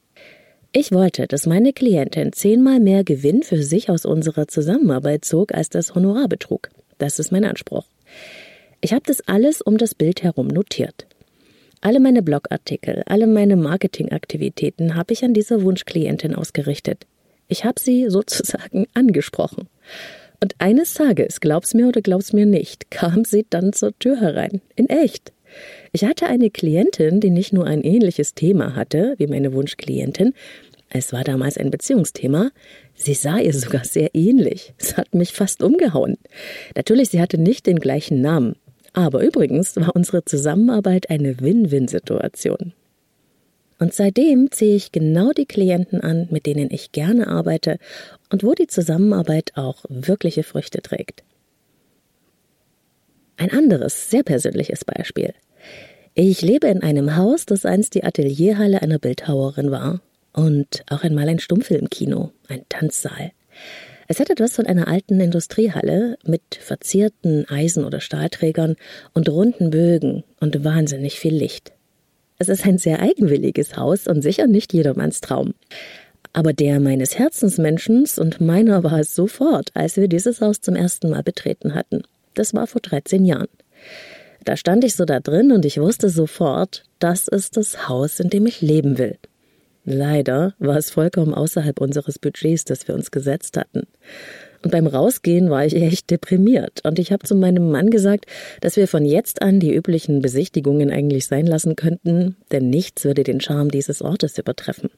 Ich 0.73 0.93
wollte, 0.93 1.27
dass 1.27 1.45
meine 1.45 1.75
Klientin 1.75 2.33
zehnmal 2.33 2.81
mehr 2.81 3.05
Gewinn 3.05 3.43
für 3.43 3.63
sich 3.63 3.91
aus 3.91 4.07
unserer 4.07 4.49
Zusammenarbeit 4.49 5.23
zog, 5.23 5.53
als 5.53 5.69
das 5.69 5.95
Honorar 5.95 6.27
betrug. 6.27 6.71
Das 6.97 7.19
ist 7.19 7.33
mein 7.33 7.45
Anspruch. 7.45 7.85
Ich 8.81 8.95
habe 8.95 9.03
das 9.05 9.21
alles 9.29 9.61
um 9.61 9.77
das 9.77 9.95
Bild 9.95 10.23
herum 10.23 10.49
notiert. 10.49 11.07
Alle 11.83 12.01
meine 12.01 12.23
Blogartikel, 12.23 13.03
alle 13.05 13.27
meine 13.27 13.57
Marketingaktivitäten 13.57 14.95
habe 14.95 15.13
ich 15.13 15.23
an 15.23 15.35
dieser 15.35 15.63
Wunschklientin 15.63 16.35
ausgerichtet. 16.35 17.07
Ich 17.47 17.67
habe 17.67 17.79
sie 17.79 18.07
sozusagen 18.09 18.87
angesprochen. 18.95 19.69
Und 20.43 20.55
eines 20.59 20.95
Tages, 20.95 21.41
glaub's 21.41 21.75
mir 21.75 21.89
oder 21.89 22.01
glaub's 22.01 22.33
mir 22.33 22.47
nicht, 22.47 22.91
kam 22.91 23.27
sie 23.27 23.45
dann 23.51 23.75
zur 23.75 23.99
Tür 23.99 24.19
herein. 24.19 24.63
In 24.77 24.89
echt. 24.89 25.35
Ich 25.93 26.05
hatte 26.05 26.27
eine 26.27 26.51
Klientin, 26.51 27.21
die 27.21 27.31
nicht 27.31 27.53
nur 27.53 27.67
ein 27.67 27.83
ähnliches 27.83 28.35
Thema 28.35 28.77
hatte 28.77 29.15
wie 29.19 29.27
meine 29.27 29.53
Wunschklientin, 29.53 30.35
es 30.89 31.13
war 31.13 31.25
damals 31.25 31.59
ein 31.59 31.71
Beziehungsthema, 31.71 32.51
sie 32.95 33.15
sah 33.15 33.39
ihr 33.39 33.53
sogar 33.53 33.85
sehr 33.85 34.15
ähnlich. 34.15 34.73
Es 34.79 34.97
hat 34.97 35.15
mich 35.15 35.33
fast 35.33 35.63
umgehauen. 35.63 36.17
Natürlich, 36.75 37.11
sie 37.11 37.21
hatte 37.21 37.39
nicht 37.39 37.67
den 37.67 37.81
gleichen 37.81 38.21
Namen. 38.21 38.57
Aber 38.93 39.23
übrigens 39.23 39.77
war 39.77 39.95
unsere 39.95 40.25
Zusammenarbeit 40.25 41.11
eine 41.11 41.41
Win-Win-Situation. 41.41 42.73
Und 43.79 43.93
seitdem 43.93 44.51
ziehe 44.51 44.75
ich 44.75 44.91
genau 44.91 45.33
die 45.33 45.45
Klienten 45.45 46.01
an, 46.01 46.29
mit 46.31 46.47
denen 46.47 46.71
ich 46.71 46.93
gerne 46.93 47.27
arbeite 47.27 47.79
und 48.31 48.43
wo 48.43 48.55
die 48.55 48.69
Zusammenarbeit 48.69 49.53
auch 49.57 49.85
wirkliche 49.91 50.45
Früchte 50.45 50.81
trägt. 50.81 51.25
Ein 53.37 53.51
anderes, 53.51 54.11
sehr 54.11 54.23
persönliches 54.23 54.85
Beispiel. 54.85 55.35
Ich 56.15 56.41
lebe 56.41 56.69
in 56.69 56.83
einem 56.83 57.17
Haus, 57.17 57.45
das 57.45 57.67
einst 57.67 57.95
die 57.95 58.05
Atelierhalle 58.05 58.81
einer 58.81 58.99
Bildhauerin 58.99 59.71
war 59.71 60.01
und 60.33 60.85
auch 60.89 61.03
einmal 61.03 61.29
ein 61.29 61.39
Stummfilmkino, 61.39 62.33
ein 62.49 62.63
Tanzsaal. 62.71 63.33
Es 64.09 64.21
hat 64.21 64.31
etwas 64.31 64.55
von 64.55 64.67
einer 64.67 64.89
alten 64.89 65.21
Industriehalle 65.21 66.17
mit 66.25 66.43
verzierten 66.59 67.47
Eisen- 67.49 67.85
oder 67.85 68.01
Stahlträgern 68.01 68.77
und 69.13 69.29
runden 69.29 69.71
Bögen 69.71 70.25
und 70.41 70.65
wahnsinnig 70.65 71.19
viel 71.19 71.35
Licht. 71.35 71.73
Es 72.39 72.49
ist 72.49 72.65
ein 72.65 72.79
sehr 72.79 73.01
eigenwilliges 73.01 73.77
Haus 73.77 74.07
und 74.07 74.23
sicher 74.23 74.47
nicht 74.47 74.73
jedermanns 74.73 75.21
Traum. 75.21 75.55
Aber 76.33 76.53
der 76.53 76.81
meines 76.81 77.19
Herzensmenschens 77.19 78.19
und 78.19 78.41
meiner 78.41 78.85
war 78.85 79.01
es 79.01 79.15
sofort, 79.15 79.71
als 79.75 79.97
wir 79.97 80.07
dieses 80.07 80.41
Haus 80.41 80.61
zum 80.61 80.77
ersten 80.77 81.11
Mal 81.11 81.23
betreten 81.23 81.75
hatten. 81.75 82.03
Das 82.37 82.55
war 82.55 82.69
vor 82.69 82.81
13 82.81 83.25
Jahren. 83.25 83.49
Da 84.45 84.57
stand 84.57 84.85
ich 84.85 84.95
so 84.95 85.05
da 85.05 85.19
drin 85.19 85.51
und 85.51 85.65
ich 85.65 85.81
wusste 85.81 86.09
sofort, 86.09 86.85
das 87.01 87.27
ist 87.27 87.57
das 87.57 87.89
Haus, 87.89 88.21
in 88.21 88.31
dem 88.31 88.47
ich 88.47 88.61
leben 88.61 88.99
will. 88.99 89.17
Leider 89.85 90.55
war 90.59 90.77
es 90.77 90.91
vollkommen 90.91 91.35
außerhalb 91.35 91.81
unseres 91.81 92.19
Budgets, 92.19 92.65
das 92.65 92.87
wir 92.87 92.95
uns 92.95 93.11
gesetzt 93.11 93.57
hatten. 93.57 93.87
Und 94.63 94.71
beim 94.71 94.87
Rausgehen 94.87 95.49
war 95.49 95.65
ich 95.65 95.75
echt 95.75 96.11
deprimiert. 96.11 96.83
Und 96.85 96.99
ich 96.99 97.13
habe 97.13 97.25
zu 97.25 97.35
meinem 97.35 97.71
Mann 97.71 97.91
gesagt, 97.91 98.27
dass 98.61 98.77
wir 98.77 98.89
von 98.89 99.05
jetzt 99.05 99.43
an 99.43 99.61
die 99.61 99.75
üblichen 99.75 100.21
Besichtigungen 100.21 100.91
eigentlich 100.91 101.27
sein 101.27 101.47
lassen 101.47 101.77
könnten, 101.77 102.37
denn 102.53 102.69
nichts 102.69 103.05
würde 103.05 103.23
den 103.23 103.41
Charme 103.41 103.71
dieses 103.71 104.03
Ortes 104.03 104.39
übertreffen. 104.39 104.91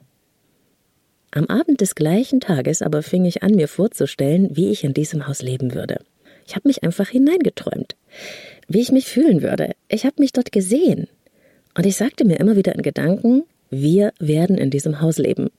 Am 1.31 1.47
Abend 1.47 1.83
des 1.83 1.95
gleichen 1.95 2.41
Tages 2.41 2.81
aber 2.83 3.03
fing 3.03 3.27
ich 3.27 3.43
an, 3.43 3.55
mir 3.55 3.69
vorzustellen, 3.69 4.57
wie 4.57 4.71
ich 4.71 4.85
in 4.85 4.95
diesem 4.95 5.29
Haus 5.29 5.43
leben 5.43 5.75
würde. 5.75 6.01
Ich 6.49 6.57
habe 6.57 6.67
mich 6.67 6.83
einfach 6.83 7.11
hineingeträumt, 7.11 7.95
wie 8.69 8.81
ich 8.81 8.91
mich 8.91 9.07
fühlen 9.07 9.43
würde. 9.43 9.73
Ich 9.89 10.07
habe 10.07 10.17
mich 10.19 10.33
dort 10.33 10.51
gesehen. 10.51 11.07
Und 11.77 11.85
ich 11.85 11.97
sagte 11.97 12.25
mir 12.25 12.41
immer 12.41 12.57
wieder 12.57 12.75
in 12.75 12.81
Gedanken, 12.81 13.43
wir 13.69 14.15
werden 14.19 14.57
in 14.57 14.71
diesem 14.71 15.03
Haus 15.03 15.19
leben. 15.19 15.51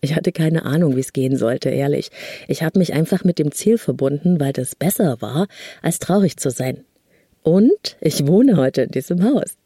Ich 0.00 0.14
hatte 0.14 0.30
keine 0.30 0.64
Ahnung, 0.64 0.94
wie 0.94 1.00
es 1.00 1.12
gehen 1.12 1.36
sollte, 1.36 1.70
ehrlich. 1.70 2.12
Ich 2.46 2.62
habe 2.62 2.78
mich 2.78 2.92
einfach 2.92 3.24
mit 3.24 3.40
dem 3.40 3.50
Ziel 3.50 3.78
verbunden, 3.78 4.38
weil 4.38 4.52
das 4.52 4.76
besser 4.76 5.20
war, 5.20 5.48
als 5.82 5.98
traurig 5.98 6.36
zu 6.36 6.50
sein. 6.50 6.84
Und 7.42 7.96
ich 8.00 8.28
wohne 8.28 8.56
heute 8.56 8.82
in 8.82 8.92
diesem 8.92 9.24
Haus. 9.24 9.56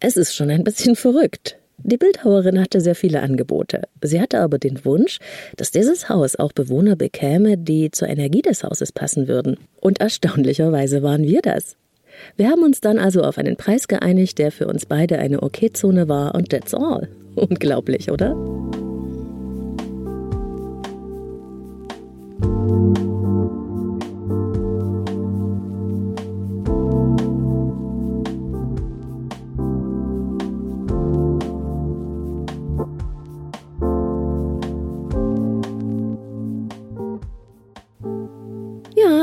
Es 0.00 0.16
ist 0.16 0.34
schon 0.34 0.48
ein 0.48 0.64
bisschen 0.64 0.96
verrückt. 0.96 1.58
Die 1.82 1.96
Bildhauerin 1.96 2.60
hatte 2.60 2.80
sehr 2.80 2.94
viele 2.94 3.22
Angebote. 3.22 3.82
Sie 4.02 4.20
hatte 4.20 4.40
aber 4.40 4.58
den 4.58 4.84
Wunsch, 4.84 5.18
dass 5.56 5.70
dieses 5.70 6.08
Haus 6.08 6.36
auch 6.36 6.52
Bewohner 6.52 6.96
bekäme, 6.96 7.56
die 7.56 7.90
zur 7.90 8.08
Energie 8.08 8.42
des 8.42 8.64
Hauses 8.64 8.92
passen 8.92 9.28
würden. 9.28 9.56
Und 9.80 10.00
erstaunlicherweise 10.00 11.02
waren 11.02 11.22
wir 11.22 11.40
das. 11.42 11.76
Wir 12.36 12.50
haben 12.50 12.62
uns 12.62 12.80
dann 12.80 12.98
also 12.98 13.22
auf 13.22 13.38
einen 13.38 13.56
Preis 13.56 13.88
geeinigt, 13.88 14.38
der 14.38 14.52
für 14.52 14.66
uns 14.66 14.86
beide 14.86 15.18
eine 15.18 15.42
Okay-Zone 15.42 16.08
war 16.08 16.34
und 16.34 16.50
that's 16.50 16.74
all. 16.74 17.08
Unglaublich, 17.34 18.10
oder? 18.10 18.34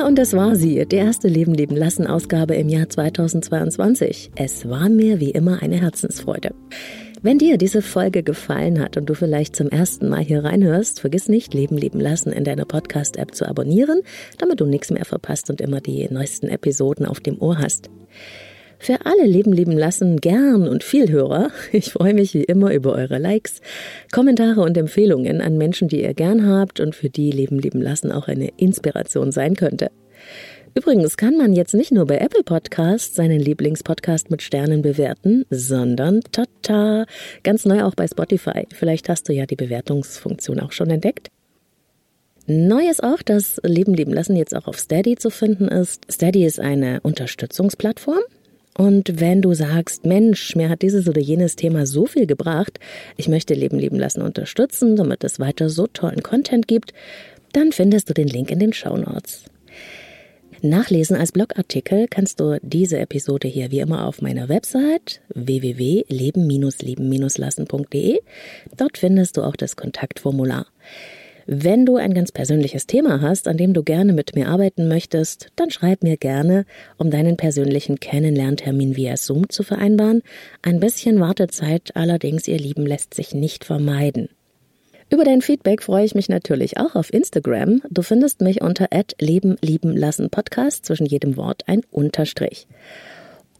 Und 0.05 0.17
das 0.17 0.33
war 0.33 0.55
sie, 0.55 0.85
die 0.85 0.95
erste 0.95 1.27
Leben 1.27 1.53
leben 1.53 1.75
lassen 1.75 2.07
Ausgabe 2.07 2.55
im 2.55 2.69
Jahr 2.69 2.89
2022. 2.89 4.31
Es 4.35 4.67
war 4.69 4.89
mir 4.89 5.19
wie 5.19 5.31
immer 5.31 5.61
eine 5.61 5.81
Herzensfreude. 5.81 6.53
Wenn 7.21 7.39
dir 7.39 7.57
diese 7.57 7.81
Folge 7.81 8.21
gefallen 8.21 8.79
hat 8.79 8.95
und 8.97 9.07
du 9.07 9.15
vielleicht 9.15 9.55
zum 9.55 9.69
ersten 9.69 10.07
Mal 10.09 10.23
hier 10.23 10.43
reinhörst, 10.43 10.99
vergiss 10.99 11.29
nicht, 11.29 11.53
Leben 11.53 11.77
leben 11.77 11.99
lassen 11.99 12.31
in 12.31 12.43
deiner 12.43 12.65
Podcast-App 12.65 13.33
zu 13.33 13.47
abonnieren, 13.47 14.01
damit 14.37 14.59
du 14.59 14.65
nichts 14.65 14.91
mehr 14.91 15.05
verpasst 15.05 15.49
und 15.49 15.59
immer 15.59 15.81
die 15.81 16.07
neuesten 16.11 16.47
Episoden 16.47 17.05
auf 17.05 17.19
dem 17.19 17.41
Ohr 17.41 17.57
hast. 17.57 17.89
Für 18.79 19.05
alle 19.05 19.25
Leben 19.25 19.53
leben 19.53 19.71
lassen 19.71 20.17
gern 20.17 20.67
und 20.67 20.83
viel 20.83 21.09
Hörer. 21.11 21.51
Ich 21.71 21.91
freue 21.91 22.13
mich 22.13 22.33
wie 22.33 22.43
immer 22.43 22.73
über 22.73 22.93
eure 22.93 23.17
Likes, 23.17 23.61
Kommentare 24.11 24.61
und 24.61 24.77
Empfehlungen 24.77 25.41
an 25.41 25.57
Menschen, 25.57 25.87
die 25.87 26.01
ihr 26.01 26.13
gern 26.13 26.47
habt 26.47 26.79
und 26.79 26.95
für 26.95 27.09
die 27.09 27.31
Leben 27.31 27.59
leben 27.59 27.81
lassen 27.81 28.11
auch 28.11 28.27
eine 28.27 28.49
Inspiration 28.57 29.31
sein 29.31 29.55
könnte. 29.55 29.89
Übrigens 30.75 31.17
kann 31.17 31.37
man 31.37 31.53
jetzt 31.53 31.73
nicht 31.73 31.91
nur 31.91 32.05
bei 32.05 32.19
Apple 32.19 32.43
Podcasts 32.43 33.15
seinen 33.15 33.39
Lieblingspodcast 33.39 34.29
mit 34.29 34.43
Sternen 34.43 34.83
bewerten, 34.83 35.43
sondern 35.49 36.21
tata, 36.31 37.05
ganz 37.43 37.65
neu 37.65 37.83
auch 37.83 37.95
bei 37.95 38.07
Spotify. 38.07 38.67
Vielleicht 38.71 39.09
hast 39.09 39.27
du 39.27 39.33
ja 39.33 39.47
die 39.47 39.55
Bewertungsfunktion 39.55 40.59
auch 40.59 40.71
schon 40.71 40.91
entdeckt. 40.91 41.29
Neu 42.45 42.87
ist 42.87 43.03
auch, 43.03 43.23
dass 43.23 43.59
Leben 43.63 43.93
leben 43.93 44.13
lassen 44.13 44.35
jetzt 44.35 44.55
auch 44.55 44.67
auf 44.67 44.77
Steady 44.77 45.15
zu 45.15 45.31
finden 45.31 45.67
ist. 45.67 46.05
Steady 46.11 46.45
ist 46.45 46.59
eine 46.59 47.01
Unterstützungsplattform. 47.01 48.21
Und 48.77 49.19
wenn 49.19 49.41
du 49.41 49.53
sagst, 49.55 50.05
Mensch, 50.05 50.55
mir 50.55 50.69
hat 50.69 50.83
dieses 50.83 51.09
oder 51.09 51.19
jenes 51.19 51.55
Thema 51.55 51.87
so 51.87 52.05
viel 52.05 52.27
gebracht, 52.27 52.79
ich 53.17 53.27
möchte 53.27 53.55
Leben 53.55 53.79
leben 53.79 53.97
lassen 53.97 54.21
unterstützen, 54.21 54.95
damit 54.95 55.23
es 55.23 55.39
weiter 55.39 55.69
so 55.69 55.87
tollen 55.87 56.21
Content 56.21 56.67
gibt, 56.67 56.93
dann 57.53 57.71
findest 57.71 58.07
du 58.09 58.13
den 58.13 58.27
Link 58.27 58.51
in 58.51 58.59
den 58.59 58.73
Show 58.73 58.95
Notes. 58.95 59.45
Nachlesen 60.61 61.15
als 61.15 61.31
Blogartikel 61.31 62.07
kannst 62.07 62.39
du 62.39 62.59
diese 62.61 62.99
Episode 62.99 63.47
hier 63.47 63.71
wie 63.71 63.79
immer 63.79 64.05
auf 64.05 64.21
meiner 64.21 64.47
Website 64.49 65.21
www.leben-leben-lassen.de. 65.33 68.19
Dort 68.75 68.97
findest 68.97 69.37
du 69.37 69.43
auch 69.43 69.55
das 69.55 69.75
Kontaktformular. 69.75 70.65
Wenn 71.49 71.85
du 71.85 71.95
ein 71.95 72.13
ganz 72.13 72.33
persönliches 72.33 72.87
Thema 72.87 73.21
hast, 73.21 73.47
an 73.47 73.55
dem 73.55 73.73
du 73.73 73.81
gerne 73.81 74.11
mit 74.11 74.35
mir 74.35 74.49
arbeiten 74.49 74.89
möchtest, 74.89 75.47
dann 75.55 75.71
schreib 75.71 76.03
mir 76.03 76.17
gerne, 76.17 76.65
um 76.97 77.09
deinen 77.09 77.37
persönlichen 77.37 78.01
Kennenlerntermin 78.01 78.97
via 78.97 79.15
Zoom 79.15 79.47
zu 79.47 79.63
vereinbaren. 79.63 80.23
Ein 80.61 80.81
bisschen 80.81 81.21
Wartezeit 81.21 81.95
allerdings, 81.95 82.49
ihr 82.49 82.57
Lieben, 82.57 82.85
lässt 82.85 83.13
sich 83.13 83.33
nicht 83.33 83.63
vermeiden. 83.63 84.27
Über 85.09 85.23
dein 85.23 85.41
Feedback 85.41 85.81
freue 85.83 86.03
ich 86.03 86.15
mich 86.15 86.27
natürlich 86.27 86.77
auch 86.79 86.95
auf 86.95 87.13
Instagram. 87.13 87.81
Du 87.89 88.01
findest 88.01 88.41
mich 88.41 88.61
unter 88.61 88.89
Leben 89.21 89.55
lieben 89.61 89.95
lassen 89.95 90.29
Podcast, 90.29 90.85
zwischen 90.85 91.05
jedem 91.05 91.37
Wort 91.37 91.63
ein 91.67 91.79
Unterstrich. 91.91 92.67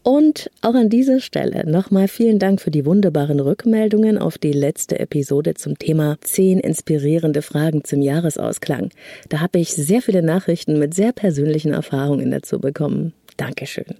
Und 0.08 0.50
auch 0.62 0.74
an 0.74 0.88
dieser 0.88 1.20
Stelle 1.20 1.70
nochmal 1.70 2.08
vielen 2.08 2.40
Dank 2.40 2.62
für 2.62 2.72
die 2.72 2.86
wunderbaren 2.86 3.42
Rückmeldungen 3.42 4.18
auf 4.18 4.38
die 4.38 4.54
letzte 4.54 5.02
Episode 5.02 5.56
zum 5.56 5.78
Thema 5.78 6.18
10 6.22 6.62
inspirierende 6.62 7.42
Fragen 7.42 7.84
zum 7.84 8.02
Jahresausklang. 8.02 8.92
Da 9.28 9.42
habe 9.42 9.60
ich 9.60 9.74
sehr 9.74 10.02
viele 10.02 10.24
Nachrichten 10.24 10.80
mit 10.80 10.94
sehr 10.94 11.12
persönlichen 11.12 11.74
Erfahrungen 11.74 12.32
dazu 12.32 12.62
bekommen. 12.62 13.12
Dankeschön. 13.36 13.96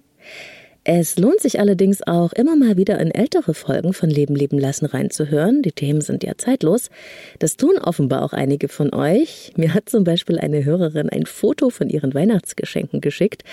Es 0.90 1.18
lohnt 1.18 1.40
sich 1.40 1.60
allerdings 1.60 2.02
auch 2.06 2.32
immer 2.32 2.56
mal 2.56 2.78
wieder 2.78 2.98
in 2.98 3.10
ältere 3.10 3.52
Folgen 3.52 3.92
von 3.92 4.08
Leben 4.08 4.34
leben 4.34 4.58
lassen 4.58 4.86
reinzuhören. 4.86 5.60
Die 5.60 5.72
Themen 5.72 6.00
sind 6.00 6.24
ja 6.24 6.38
zeitlos. 6.38 6.88
Das 7.38 7.58
tun 7.58 7.76
offenbar 7.76 8.22
auch 8.22 8.32
einige 8.32 8.68
von 8.68 8.94
euch. 8.94 9.52
Mir 9.54 9.74
hat 9.74 9.90
zum 9.90 10.04
Beispiel 10.04 10.38
eine 10.38 10.64
Hörerin 10.64 11.10
ein 11.10 11.26
Foto 11.26 11.68
von 11.68 11.90
ihren 11.90 12.14
Weihnachtsgeschenken 12.14 13.02
geschickt 13.02 13.44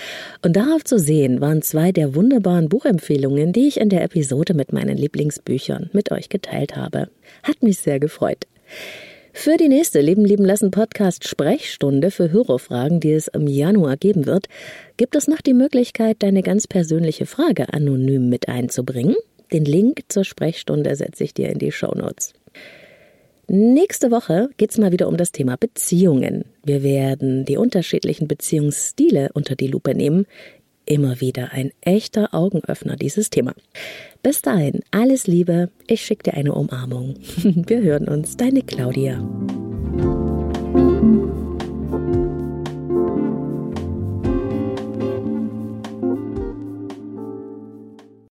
und 0.44 0.56
darauf 0.56 0.86
zu 0.86 0.98
sehen 0.98 1.42
waren 1.42 1.62
zwei 1.62 1.92
der 1.92 2.16
wunderbaren 2.16 2.70
Buchempfehlungen, 2.70 3.52
die 3.52 3.68
ich 3.68 3.82
in 3.82 3.90
der 3.90 4.04
Episode 4.04 4.54
mit 4.54 4.72
meinen 4.72 4.96
Lieblingsbüchern 4.96 5.90
mit 5.92 6.14
euch 6.14 6.30
geteilt 6.30 6.78
habe. 6.78 7.10
Hat 7.44 7.62
mich 7.62 7.80
sehr 7.80 8.00
gefreut. 8.00 8.48
Für 9.38 9.58
die 9.58 9.68
nächste 9.68 10.00
Leben 10.00 10.24
lieben 10.24 10.46
lassen 10.46 10.72
Podcast 10.72 11.28
Sprechstunde 11.28 12.10
für 12.10 12.32
Hörerfragen, 12.32 13.02
die 13.02 13.12
es 13.12 13.28
im 13.28 13.48
Januar 13.48 13.98
geben 13.98 14.26
wird, 14.26 14.48
gibt 14.96 15.14
es 15.14 15.28
noch 15.28 15.42
die 15.42 15.54
Möglichkeit, 15.54 16.24
deine 16.24 16.42
ganz 16.42 16.68
persönliche 16.68 17.26
Frage 17.26 17.72
anonym 17.72 18.30
mit 18.30 18.48
einzubringen. 18.48 19.16
Den 19.52 19.66
Link 19.66 20.04
zur 20.08 20.24
Sprechstunde 20.24 20.96
setze 20.96 21.26
ich 21.26 21.34
dir 21.34 21.50
in 21.50 21.60
die 21.60 21.74
Show 21.74 21.94
Notes. 21.94 22.34
Nächste 23.48 24.10
Woche 24.10 24.50
geht 24.58 24.72
es 24.72 24.78
mal 24.80 24.94
wieder 24.94 25.08
um 25.08 25.18
das 25.18 25.32
Thema 25.34 25.58
Beziehungen. 25.58 26.46
Wir 26.64 26.82
werden 26.82 27.46
die 27.46 27.58
unterschiedlichen 27.58 28.28
Beziehungsstile 28.28 29.30
unter 29.34 29.56
die 29.56 29.68
Lupe 29.68 29.94
nehmen. 29.94 30.26
Immer 30.86 31.20
wieder 31.20 31.52
ein 31.52 31.72
echter 31.82 32.34
Augenöffner, 32.34 32.96
dieses 32.96 33.30
Thema. 33.30 33.54
Bis 34.22 34.42
dahin, 34.42 34.82
alles 34.92 35.26
Liebe, 35.26 35.70
ich 35.88 36.06
schicke 36.06 36.32
dir 36.32 36.34
eine 36.36 36.54
Umarmung. 36.54 37.16
Wir 37.44 37.82
hören 37.82 38.08
uns, 38.08 38.38
deine 38.38 38.62
Claudia. 38.62 39.20